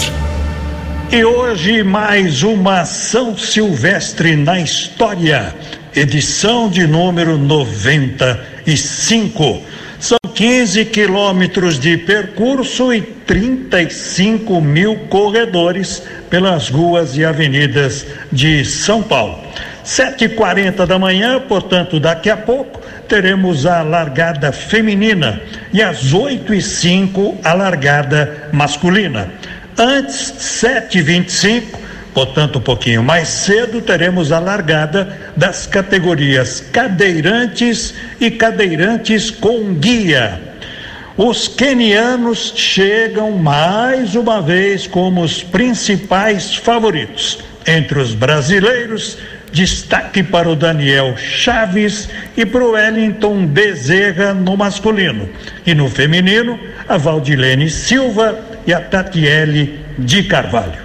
E 1.12 1.24
hoje 1.24 1.84
mais 1.84 2.42
uma 2.44 2.86
São 2.86 3.36
Silvestre 3.38 4.36
na 4.36 4.60
história, 4.60 5.56
edição 5.96 6.70
de 6.70 6.86
número 6.86 7.38
95. 7.38 9.62
São 10.06 10.20
15 10.36 10.86
quilômetros 10.86 11.80
de 11.80 11.98
percurso 11.98 12.94
e 12.94 13.02
35 13.02 14.62
mil 14.62 14.96
corredores 15.10 16.04
pelas 16.30 16.70
ruas 16.70 17.18
e 17.18 17.26
avenidas 17.26 18.06
de 18.32 18.64
São 18.66 19.02
Paulo. 19.02 19.40
7h40 19.84 20.86
da 20.86 21.00
manhã, 21.00 21.40
portanto, 21.40 22.00
daqui 22.00 22.30
a 22.30 22.38
pouco, 22.38 22.80
teremos 23.08 23.66
a 23.66 23.82
largada 23.82 24.52
feminina 24.52 25.42
e 25.74 25.82
às 25.82 26.14
8 26.14 26.54
e 26.54 26.62
5 26.62 27.40
a 27.44 27.54
largada 27.54 28.50
masculina. 28.54 29.28
Antes, 29.76 30.36
7h25, 30.38 31.64
portanto, 32.16 32.58
um 32.58 32.62
pouquinho 32.62 33.04
mais 33.04 33.28
cedo, 33.28 33.82
teremos 33.82 34.32
a 34.32 34.40
largada 34.40 35.16
das 35.38 35.68
categorias 35.68 36.62
cadeirantes 36.72 37.94
e 38.20 38.32
cadeirantes 38.32 39.30
com 39.30 39.76
guia. 39.76 40.42
Os 41.16 41.48
quenianos 41.48 42.54
chegam 42.56 43.32
mais 43.34 44.16
uma 44.16 44.42
vez 44.42 44.88
como 44.88 45.22
os 45.22 45.44
principais 45.44 46.56
favoritos. 46.56 47.38
Entre 47.68 48.00
os 48.00 48.14
brasileiros, 48.14 49.18
Destaque 49.56 50.22
para 50.22 50.50
o 50.50 50.56
Daniel 50.56 51.16
Chaves 51.16 52.10
e 52.36 52.46
para 52.46 52.62
o 52.62 52.72
Wellington 52.72 53.48
Bezerra 53.48 54.34
no 54.34 54.58
masculino. 54.58 55.30
E 55.66 55.74
no 55.74 55.90
feminino, 55.90 56.60
a 56.90 56.98
Valdilene 56.98 57.70
Silva 57.70 58.38
e 58.68 58.74
a 58.74 58.82
Tatiele 58.82 59.80
de 59.98 60.24
Carvalho. 60.24 60.85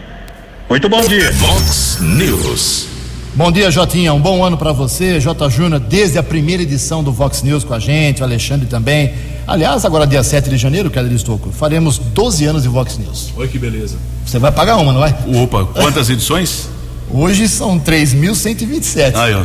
Muito 0.70 0.88
bom 0.88 1.00
dia. 1.00 1.32
Vox 1.32 1.98
News. 2.00 2.86
Bom 3.34 3.50
dia, 3.50 3.72
Jotinha. 3.72 4.14
Um 4.14 4.20
bom 4.20 4.44
ano 4.44 4.56
para 4.56 4.70
você, 4.70 5.18
J. 5.18 5.50
Júnior, 5.50 5.80
desde 5.80 6.16
a 6.16 6.22
primeira 6.22 6.62
edição 6.62 7.02
do 7.02 7.10
Vox 7.10 7.42
News 7.42 7.64
com 7.64 7.74
a 7.74 7.80
gente, 7.80 8.22
o 8.22 8.24
Alexandre 8.24 8.68
também. 8.68 9.12
Aliás, 9.48 9.84
agora 9.84 10.06
dia 10.06 10.22
7 10.22 10.48
de 10.48 10.56
janeiro, 10.56 10.88
Keller 10.88 11.10
Estocco, 11.12 11.50
faremos 11.50 11.98
12 11.98 12.44
anos 12.44 12.62
de 12.62 12.68
Vox 12.68 12.96
News. 12.98 13.32
Oi, 13.36 13.48
que 13.48 13.58
beleza. 13.58 13.96
Você 14.24 14.38
vai 14.38 14.52
pagar 14.52 14.76
uma, 14.76 14.92
não 14.92 15.00
vai? 15.00 15.12
Opa, 15.42 15.64
quantas 15.64 16.08
edições? 16.08 16.68
Hoje 17.10 17.48
são 17.48 17.76
3.127. 17.80 19.16
Aí, 19.16 19.34
ó. 19.34 19.42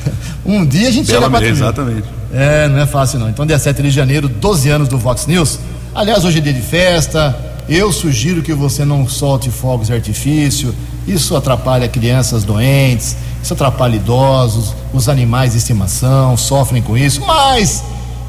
Um 0.44 0.64
dia 0.64 0.88
a 0.88 0.92
gente 0.92 1.06
Bela 1.06 1.22
chega 1.22 1.26
a 1.26 1.40
4 1.40 1.48
Exatamente. 1.48 2.08
É, 2.34 2.68
não 2.68 2.80
é 2.80 2.86
fácil 2.86 3.18
não. 3.18 3.30
Então, 3.30 3.46
dia 3.46 3.58
7 3.58 3.80
de 3.80 3.90
janeiro, 3.90 4.28
12 4.28 4.68
anos 4.68 4.88
do 4.88 4.98
Vox 4.98 5.26
News. 5.26 5.58
Aliás, 5.94 6.22
hoje 6.22 6.36
é 6.36 6.40
dia 6.42 6.52
de 6.52 6.60
festa. 6.60 7.55
Eu 7.68 7.92
sugiro 7.92 8.42
que 8.42 8.52
você 8.52 8.84
não 8.84 9.08
solte 9.08 9.50
fogos 9.50 9.88
de 9.88 9.92
artifício. 9.92 10.74
Isso 11.06 11.36
atrapalha 11.36 11.88
crianças 11.88 12.44
doentes, 12.44 13.16
isso 13.42 13.54
atrapalha 13.54 13.96
idosos, 13.96 14.74
os 14.92 15.08
animais 15.08 15.52
de 15.52 15.58
estimação 15.58 16.36
sofrem 16.36 16.82
com 16.82 16.96
isso. 16.96 17.20
Mas 17.26 17.82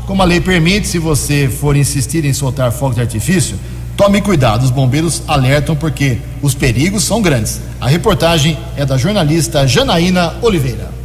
como 0.08 0.21
a 0.21 0.26
lei 0.26 0.39
permite, 0.39 0.88
se 0.88 1.00
você 1.00 1.50
for 1.50 1.76
insistir 1.76 2.23
em 2.23 2.34
soltar 2.34 2.71
fogos 2.71 2.95
de 2.95 3.02
artifício, 3.02 3.58
tome 3.95 4.21
cuidado. 4.21 4.63
Os 4.63 4.71
bombeiros 4.71 5.21
alertam 5.28 5.76
porque 5.76 6.19
os 6.41 6.56
perigos 6.56 7.04
são 7.04 7.21
grandes. 7.21 7.60
A 7.82 7.88
reportagem 7.88 8.58
é 8.76 8.86
da 8.86 8.97
jornalista 8.97 9.67
Janaína 9.67 10.36
Oliveira. 10.41 10.96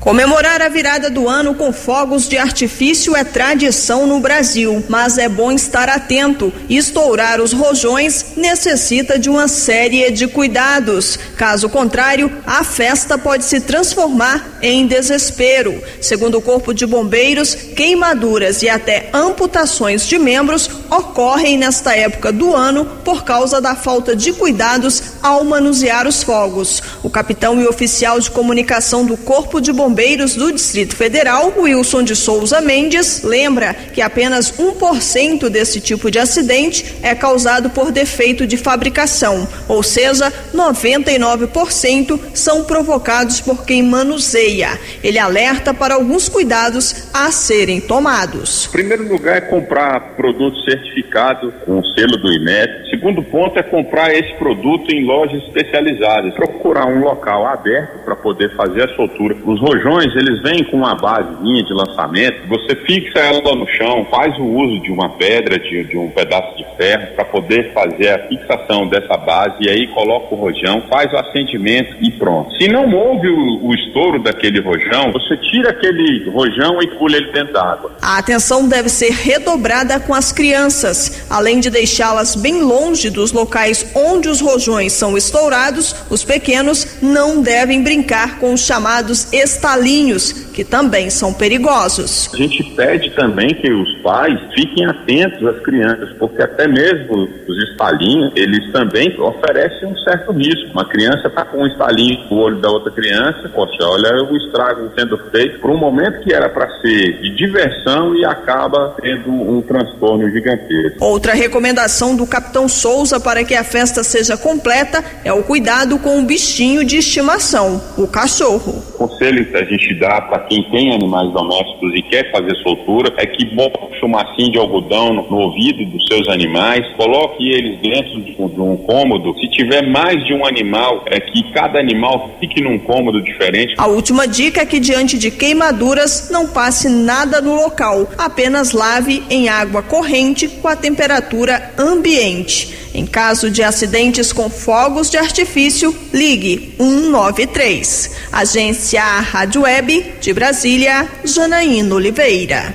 Comemorar 0.00 0.62
a 0.62 0.68
virada 0.68 1.10
do 1.10 1.28
ano 1.28 1.56
com 1.56 1.72
fogos 1.72 2.28
de 2.28 2.38
artifício 2.38 3.16
é 3.16 3.24
tradição 3.24 4.06
no 4.06 4.20
Brasil, 4.20 4.84
mas 4.88 5.18
é 5.18 5.28
bom 5.28 5.50
estar 5.50 5.88
atento. 5.88 6.52
Estourar 6.70 7.40
os 7.40 7.52
rojões 7.52 8.36
necessita 8.36 9.18
de 9.18 9.28
uma 9.28 9.48
série 9.48 10.08
de 10.12 10.28
cuidados. 10.28 11.18
Caso 11.36 11.68
contrário, 11.68 12.30
a 12.46 12.62
festa 12.62 13.18
pode 13.18 13.44
se 13.44 13.60
transformar 13.60 14.58
em 14.62 14.86
desespero. 14.86 15.82
Segundo 16.00 16.38
o 16.38 16.42
Corpo 16.42 16.72
de 16.72 16.86
Bombeiros, 16.86 17.54
queimaduras 17.54 18.62
e 18.62 18.68
até 18.68 19.10
amputações 19.12 20.06
de 20.06 20.16
membros 20.16 20.70
ocorrem 20.88 21.58
nesta 21.58 21.94
época 21.96 22.32
do 22.32 22.54
ano 22.54 22.84
por 23.04 23.24
causa 23.24 23.60
da 23.60 23.74
falta 23.74 24.14
de 24.14 24.32
cuidados 24.32 25.02
ao 25.20 25.42
manusear 25.42 26.06
os 26.06 26.22
fogos. 26.22 26.80
O 27.02 27.10
capitão 27.10 27.60
e 27.60 27.66
oficial 27.66 28.20
de 28.20 28.30
comunicação 28.30 29.04
do 29.04 29.16
Corpo 29.16 29.60
de 29.60 29.72
Bombeiros 29.72 29.87
Bombeiros 29.88 30.34
do 30.34 30.52
Distrito 30.52 30.94
Federal, 30.94 31.50
Wilson 31.56 32.02
de 32.02 32.14
Souza 32.14 32.60
Mendes, 32.60 33.22
lembra 33.22 33.72
que 33.72 34.02
apenas 34.02 34.52
1% 34.52 35.48
desse 35.48 35.80
tipo 35.80 36.10
de 36.10 36.18
acidente 36.18 36.96
é 37.02 37.14
causado 37.14 37.70
por 37.70 37.90
defeito 37.90 38.46
de 38.46 38.58
fabricação, 38.58 39.48
ou 39.66 39.82
seja, 39.82 40.30
99% 40.54 42.20
são 42.34 42.64
provocados 42.64 43.40
por 43.40 43.64
quem 43.64 43.82
manuseia. 43.82 44.78
Ele 45.02 45.18
alerta 45.18 45.72
para 45.72 45.94
alguns 45.94 46.28
cuidados 46.28 47.08
a 47.14 47.30
serem 47.30 47.80
tomados. 47.80 48.66
Em 48.66 48.72
primeiro 48.72 49.08
lugar 49.08 49.38
é 49.38 49.40
comprar 49.40 50.16
produto 50.16 50.60
certificado 50.64 51.50
com 51.64 51.78
o 51.78 51.84
selo 51.94 52.18
do 52.18 52.30
IMET. 52.30 52.90
Segundo 52.90 53.22
ponto 53.22 53.58
é 53.58 53.62
comprar 53.62 54.12
esse 54.12 54.34
produto 54.34 54.90
em 54.90 55.06
lojas 55.06 55.42
especializadas. 55.44 56.34
Procurar 56.34 56.86
um 56.86 57.00
local 57.00 57.46
aberto 57.46 58.04
para 58.04 58.16
poder 58.16 58.54
fazer 58.54 58.82
a 58.82 58.94
soltura. 58.94 59.36
Os 59.44 59.60
rojões, 59.78 60.14
eles 60.16 60.42
vêm 60.42 60.64
com 60.64 60.78
uma 60.78 60.94
basezinha 60.94 61.62
de 61.62 61.72
lançamento. 61.72 62.46
Você 62.48 62.74
fixa 62.76 63.18
ela 63.18 63.54
no 63.54 63.66
chão, 63.68 64.06
faz 64.10 64.36
o 64.38 64.44
uso 64.44 64.80
de 64.80 64.90
uma 64.90 65.10
pedra, 65.10 65.58
de, 65.58 65.84
de 65.84 65.96
um 65.96 66.10
pedaço 66.10 66.56
de 66.56 66.64
ferro 66.76 67.14
para 67.14 67.24
poder 67.24 67.72
fazer 67.72 68.08
a 68.08 68.18
fixação 68.28 68.88
dessa 68.88 69.16
base 69.16 69.56
e 69.60 69.70
aí 69.70 69.86
coloca 69.88 70.34
o 70.34 70.38
rojão, 70.38 70.82
faz 70.88 71.12
o 71.12 71.16
acendimento 71.16 71.96
e 72.00 72.10
pronto. 72.12 72.54
Se 72.56 72.68
não 72.68 72.92
houve 72.92 73.28
o, 73.28 73.66
o 73.66 73.74
estouro 73.74 74.22
daquele 74.22 74.60
rojão, 74.60 75.12
você 75.12 75.36
tira 75.36 75.70
aquele 75.70 76.28
rojão 76.30 76.82
e 76.82 76.86
pula 76.98 77.16
ele 77.16 77.32
dentro 77.32 77.52
d'água. 77.52 77.92
A 78.02 78.18
atenção 78.18 78.68
deve 78.68 78.88
ser 78.88 79.12
redobrada 79.12 80.00
com 80.00 80.14
as 80.14 80.32
crianças, 80.32 81.26
além 81.30 81.60
de 81.60 81.70
deixá-las 81.70 82.34
bem 82.34 82.62
longe 82.62 83.10
dos 83.10 83.32
locais 83.32 83.90
onde 83.94 84.28
os 84.28 84.40
rojões 84.40 84.92
são 84.92 85.16
estourados, 85.16 85.94
os 86.10 86.24
pequenos 86.24 86.98
não 87.00 87.40
devem 87.40 87.82
brincar 87.82 88.38
com 88.38 88.52
os 88.52 88.60
chamados 88.60 89.32
estalinhos, 89.68 90.32
que 90.32 90.64
também 90.64 91.10
são 91.10 91.32
perigosos. 91.32 92.30
A 92.32 92.36
gente 92.36 92.64
pede 92.74 93.10
também 93.10 93.48
que 93.54 93.70
os 93.70 93.94
pais 93.98 94.38
fiquem 94.54 94.86
atentos 94.86 95.46
às 95.46 95.60
crianças, 95.60 96.10
porque 96.18 96.42
até 96.42 96.66
mesmo 96.66 97.28
os 97.46 97.70
estalinhos, 97.70 98.32
eles 98.34 98.72
também 98.72 99.14
oferecem 99.20 99.88
um 99.88 99.96
certo 99.98 100.32
risco. 100.32 100.70
Uma 100.72 100.88
criança 100.88 101.28
está 101.28 101.44
com 101.44 101.58
um 101.58 101.66
estalinho 101.66 102.18
no 102.30 102.38
olho 102.38 102.56
da 102.60 102.70
outra 102.70 102.90
criança, 102.90 103.48
poxa, 103.54 103.76
olha 103.82 104.24
o 104.24 104.36
estrago 104.36 104.90
sendo 104.98 105.18
feito 105.30 105.60
por 105.60 105.70
um 105.70 105.78
momento 105.78 106.20
que 106.20 106.32
era 106.32 106.48
para 106.48 106.68
ser 106.80 107.20
de 107.20 107.36
diversão 107.36 108.14
e 108.16 108.24
acaba 108.24 108.96
tendo 109.00 109.30
um 109.30 109.60
transtorno 109.60 110.30
gigantesco. 110.30 111.04
Outra 111.04 111.34
recomendação 111.34 112.16
do 112.16 112.26
capitão 112.26 112.68
Souza 112.68 113.20
para 113.20 113.44
que 113.44 113.54
a 113.54 113.64
festa 113.64 114.02
seja 114.02 114.36
completa 114.36 115.04
é 115.24 115.32
o 115.32 115.42
cuidado 115.42 115.98
com 115.98 116.18
o 116.18 116.22
bichinho 116.22 116.84
de 116.84 116.96
estimação, 116.96 117.80
o 117.96 118.06
cachorro. 118.06 118.82
Conselho 118.96 119.42
a 119.58 119.64
gente 119.64 119.94
dá 119.94 120.20
para 120.20 120.40
quem 120.40 120.62
tem 120.70 120.92
animais 120.92 121.30
domésticos 121.32 121.92
e 121.94 122.02
quer 122.02 122.30
fazer 122.30 122.54
soltura 122.62 123.12
é 123.16 123.26
que 123.26 123.44
bota 123.54 123.84
um 123.84 123.92
chumacinho 123.98 124.52
de 124.52 124.58
algodão 124.58 125.12
no, 125.12 125.30
no 125.30 125.38
ouvido 125.38 125.84
dos 125.86 126.06
seus 126.06 126.28
animais, 126.28 126.86
coloque 126.96 127.48
eles 127.50 127.78
dentro 127.80 128.20
de, 128.20 128.32
de 128.32 128.60
um 128.60 128.76
cômodo. 128.76 129.34
Se 129.40 129.48
tiver 129.48 129.88
mais 129.88 130.24
de 130.24 130.32
um 130.32 130.46
animal, 130.46 131.02
é 131.06 131.20
que 131.20 131.52
cada 131.52 131.78
animal 131.78 132.30
fique 132.40 132.60
num 132.60 132.78
cômodo 132.78 133.20
diferente. 133.22 133.74
A 133.76 133.86
última 133.86 134.26
dica 134.26 134.62
é 134.62 134.66
que 134.66 134.78
diante 134.78 135.18
de 135.18 135.30
queimaduras 135.30 136.30
não 136.30 136.46
passe 136.46 136.88
nada 136.88 137.40
no 137.40 137.54
local, 137.54 138.08
apenas 138.16 138.72
lave 138.72 139.22
em 139.28 139.48
água 139.48 139.82
corrente 139.82 140.48
com 140.48 140.68
a 140.68 140.76
temperatura 140.76 141.72
ambiente. 141.78 142.87
Em 142.94 143.06
caso 143.06 143.50
de 143.50 143.62
acidentes 143.62 144.32
com 144.32 144.48
fogos 144.48 145.10
de 145.10 145.16
artifício, 145.16 145.94
ligue 146.12 146.74
193. 146.78 148.10
Agência 148.32 149.02
Rádio 149.02 149.62
Web 149.62 150.14
de 150.20 150.32
Brasília, 150.32 151.08
Janaína 151.24 151.94
Oliveira. 151.94 152.74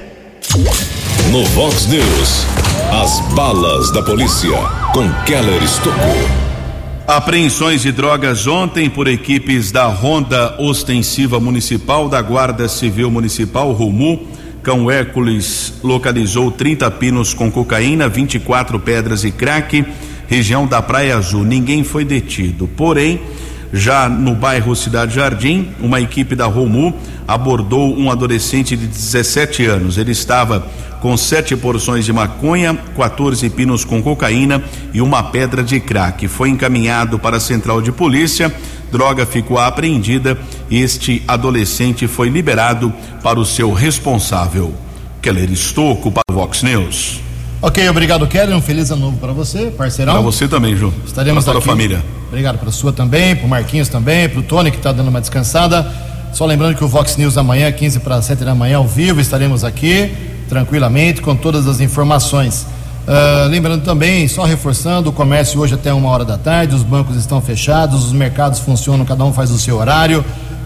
No 1.31 1.43
Vox 1.45 1.87
News, 1.87 2.45
as 2.91 3.19
balas 3.33 3.91
da 3.91 4.03
polícia 4.03 4.57
com 4.93 5.11
Keller 5.25 5.63
Estocou. 5.63 6.43
Apreensões 7.07 7.81
de 7.81 7.91
drogas 7.91 8.47
ontem 8.47 8.89
por 8.89 9.09
equipes 9.09 9.71
da 9.71 9.87
Ronda 9.87 10.55
Ostensiva 10.57 11.37
Municipal 11.37 12.07
da 12.07 12.21
Guarda 12.21 12.69
Civil 12.69 13.11
Municipal 13.11 13.73
Rumu. 13.73 14.25
Cão 14.63 14.89
Hércules 14.89 15.73
localizou 15.83 16.49
30 16.49 16.89
pinos 16.91 17.33
com 17.33 17.51
cocaína, 17.51 18.07
24 18.07 18.79
pedras 18.79 19.25
e 19.25 19.31
crack, 19.31 19.85
região 20.25 20.65
da 20.65 20.81
Praia 20.81 21.17
Azul. 21.17 21.43
Ninguém 21.43 21.83
foi 21.83 22.05
detido. 22.05 22.65
Porém, 22.65 23.19
já 23.73 24.07
no 24.07 24.33
bairro 24.33 24.73
Cidade 24.73 25.15
Jardim, 25.15 25.67
uma 25.81 25.99
equipe 25.99 26.33
da 26.33 26.45
Romu 26.45 26.95
abordou 27.27 27.93
um 27.97 28.09
adolescente 28.09 28.77
de 28.77 28.87
17 28.87 29.65
anos. 29.65 29.97
Ele 29.97 30.11
estava 30.11 30.65
com 31.01 31.17
sete 31.17 31.57
porções 31.57 32.05
de 32.05 32.13
maconha, 32.13 32.73
14 32.95 33.49
pinos 33.49 33.83
com 33.83 34.01
cocaína 34.01 34.63
e 34.93 35.01
uma 35.01 35.23
pedra 35.23 35.61
de 35.61 35.77
crack. 35.81 36.29
Foi 36.29 36.47
encaminhado 36.47 37.19
para 37.19 37.35
a 37.35 37.41
central 37.41 37.81
de 37.81 37.91
polícia. 37.91 38.53
Droga 38.93 39.25
ficou 39.25 39.57
apreendida 39.57 40.37
e 40.69 40.79
este 40.79 41.23
adolescente 41.27 42.07
foi 42.07 42.29
liberado 42.29 42.93
para 43.23 43.39
o 43.39 43.45
seu 43.45 43.73
responsável. 43.73 44.71
Keller 45.19 45.51
Estocco 45.51 46.11
para 46.11 46.21
o 46.29 46.33
Vox 46.35 46.61
News. 46.61 47.19
Ok, 47.59 47.89
obrigado, 47.89 48.27
Keller. 48.27 48.55
Um 48.55 48.61
feliz 48.61 48.91
ano 48.91 49.05
novo 49.05 49.17
para 49.17 49.33
você, 49.33 49.71
parceirão. 49.75 50.13
Para 50.13 50.21
você 50.21 50.47
também, 50.47 50.75
Ju. 50.75 50.93
Estaremos 51.07 51.43
para 51.43 51.53
toda 51.53 51.63
aqui. 51.63 51.69
a 51.69 51.71
família. 51.71 52.05
Obrigado 52.27 52.59
para 52.59 52.71
sua 52.71 52.93
também, 52.93 53.35
para 53.35 53.47
Marquinhos 53.47 53.89
também, 53.89 54.29
para 54.29 54.39
o 54.39 54.43
Tony 54.43 54.69
que 54.69 54.77
está 54.77 54.91
dando 54.91 55.07
uma 55.07 55.19
descansada. 55.19 55.91
Só 56.31 56.45
lembrando 56.45 56.75
que 56.77 56.83
o 56.83 56.87
Vox 56.87 57.17
News 57.17 57.35
amanhã, 57.35 57.71
15 57.71 57.99
para 57.99 58.21
7 58.21 58.45
da 58.45 58.53
manhã, 58.53 58.77
ao 58.77 58.87
vivo, 58.87 59.19
estaremos 59.19 59.63
aqui 59.63 60.11
tranquilamente 60.47 61.19
com 61.19 61.35
todas 61.35 61.65
as 61.67 61.79
informações. 61.79 62.67
Uh, 63.03 63.49
lembrando 63.49 63.83
também, 63.83 64.27
só 64.29 64.43
reforçando, 64.43 65.09
o 65.09 65.13
comércio 65.13 65.59
hoje 65.59 65.73
até 65.73 65.93
uma 65.93 66.09
hora 66.09 66.23
da 66.23 66.37
tarde, 66.37 66.73
os 66.73 66.83
bancos 66.83 67.17
estão 67.17 67.41
fechados, 67.41 68.05
os 68.05 68.13
mercados 68.13 68.59
funcionam, 68.59 69.03
cada 69.03 69.25
um 69.25 69.33
faz 69.33 69.51
o 69.51 69.59
seu 69.59 69.77
horário, 69.77 70.23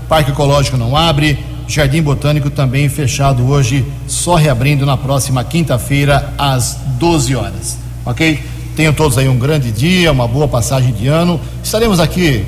Parque 0.07 0.29
Ecológico 0.29 0.77
não 0.77 0.95
abre, 0.95 1.43
Jardim 1.67 2.01
Botânico 2.01 2.49
também 2.49 2.87
fechado 2.89 3.45
hoje, 3.47 3.85
só 4.07 4.35
reabrindo 4.35 4.85
na 4.85 4.95
próxima 4.95 5.43
quinta-feira 5.43 6.33
às 6.37 6.77
12 6.99 7.35
horas. 7.35 7.77
Ok? 8.05 8.39
Tenham 8.75 8.93
todos 8.93 9.17
aí 9.17 9.27
um 9.27 9.37
grande 9.37 9.71
dia, 9.71 10.11
uma 10.11 10.27
boa 10.27 10.47
passagem 10.47 10.93
de 10.93 11.07
ano. 11.07 11.41
Estaremos 11.63 11.99
aqui 11.99 12.45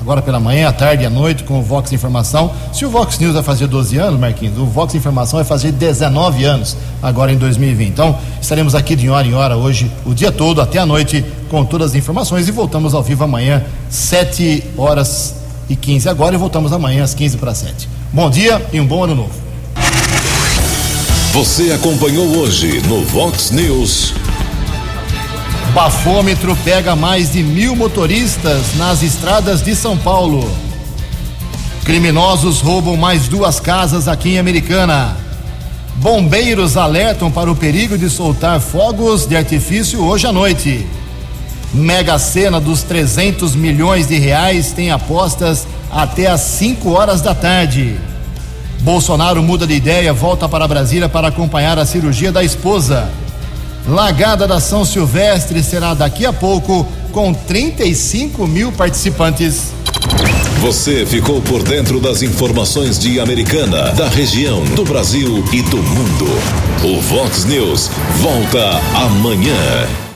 agora 0.00 0.22
pela 0.22 0.40
manhã, 0.40 0.68
à 0.68 0.72
tarde 0.72 1.02
e 1.02 1.06
à 1.06 1.10
noite 1.10 1.44
com 1.44 1.58
o 1.58 1.62
Vox 1.62 1.92
Informação. 1.92 2.50
Se 2.72 2.84
o 2.84 2.90
Vox 2.90 3.18
News 3.18 3.34
vai 3.34 3.42
fazer 3.42 3.66
12 3.66 3.98
anos, 3.98 4.18
Marquinhos, 4.18 4.58
o 4.58 4.64
Vox 4.64 4.94
Informação 4.94 5.38
vai 5.38 5.44
fazer 5.44 5.72
19 5.72 6.44
anos 6.44 6.76
agora 7.02 7.32
em 7.32 7.36
2020. 7.36 7.88
Então, 7.88 8.18
estaremos 8.40 8.74
aqui 8.74 8.96
de 8.96 9.08
hora 9.10 9.26
em 9.26 9.34
hora 9.34 9.56
hoje, 9.56 9.90
o 10.04 10.14
dia 10.14 10.32
todo, 10.32 10.60
até 10.60 10.78
a 10.78 10.86
noite, 10.86 11.24
com 11.50 11.64
todas 11.64 11.90
as 11.90 11.96
informações 11.96 12.48
e 12.48 12.50
voltamos 12.50 12.94
ao 12.94 13.02
vivo 13.02 13.24
amanhã, 13.24 13.62
7 13.88 14.64
horas 14.76 15.36
e 15.68 15.76
15 15.76 16.08
agora 16.08 16.34
e 16.34 16.38
voltamos 16.38 16.72
amanhã 16.72 17.04
às 17.04 17.14
15 17.14 17.36
para 17.36 17.54
7. 17.54 17.88
Bom 18.12 18.30
dia 18.30 18.64
e 18.72 18.80
um 18.80 18.86
bom 18.86 19.04
ano 19.04 19.14
novo. 19.14 19.50
Você 21.32 21.72
acompanhou 21.72 22.26
hoje 22.38 22.80
no 22.88 23.04
Vox 23.04 23.52
News. 23.52 24.12
Bafômetro 25.70 26.56
pega 26.64 26.96
mais 26.96 27.32
de 27.32 27.44
mil 27.44 27.76
motoristas 27.76 28.74
nas 28.76 29.04
estradas 29.04 29.62
de 29.62 29.76
São 29.76 29.96
Paulo. 29.96 30.50
Criminosos 31.84 32.60
roubam 32.60 32.96
mais 32.96 33.28
duas 33.28 33.60
casas 33.60 34.08
aqui 34.08 34.30
em 34.30 34.38
Americana. 34.38 35.16
Bombeiros 35.96 36.76
alertam 36.76 37.30
para 37.30 37.50
o 37.50 37.54
perigo 37.54 37.96
de 37.96 38.10
soltar 38.10 38.60
fogos 38.60 39.26
de 39.26 39.36
artifício 39.36 40.02
hoje 40.02 40.26
à 40.26 40.32
noite. 40.32 40.84
Mega 41.72 42.18
Sena 42.18 42.60
dos 42.60 42.82
300 42.82 43.54
milhões 43.54 44.08
de 44.08 44.18
reais 44.18 44.72
tem 44.72 44.90
apostas 44.90 45.68
até 45.88 46.26
às 46.26 46.40
5 46.40 46.90
horas 46.90 47.20
da 47.20 47.34
tarde. 47.34 47.96
Bolsonaro 48.80 49.40
muda 49.40 49.68
de 49.68 49.74
ideia, 49.74 50.12
volta 50.12 50.48
para 50.48 50.66
Brasília 50.66 51.08
para 51.08 51.28
acompanhar 51.28 51.78
a 51.78 51.86
cirurgia 51.86 52.32
da 52.32 52.42
esposa. 52.42 53.08
Lagada 53.88 54.46
da 54.46 54.60
São 54.60 54.84
Silvestre 54.84 55.62
será 55.62 55.94
daqui 55.94 56.26
a 56.26 56.32
pouco, 56.32 56.86
com 57.12 57.32
35 57.32 58.46
mil 58.46 58.70
participantes. 58.72 59.72
Você 60.60 61.06
ficou 61.06 61.40
por 61.40 61.62
dentro 61.62 61.98
das 62.00 62.22
informações 62.22 62.98
de 62.98 63.18
Americana, 63.18 63.92
da 63.92 64.08
região, 64.08 64.62
do 64.76 64.84
Brasil 64.84 65.42
e 65.52 65.62
do 65.62 65.78
mundo. 65.78 66.26
O 66.84 67.00
Vox 67.00 67.44
News 67.46 67.90
volta 68.20 68.80
amanhã. 68.94 70.09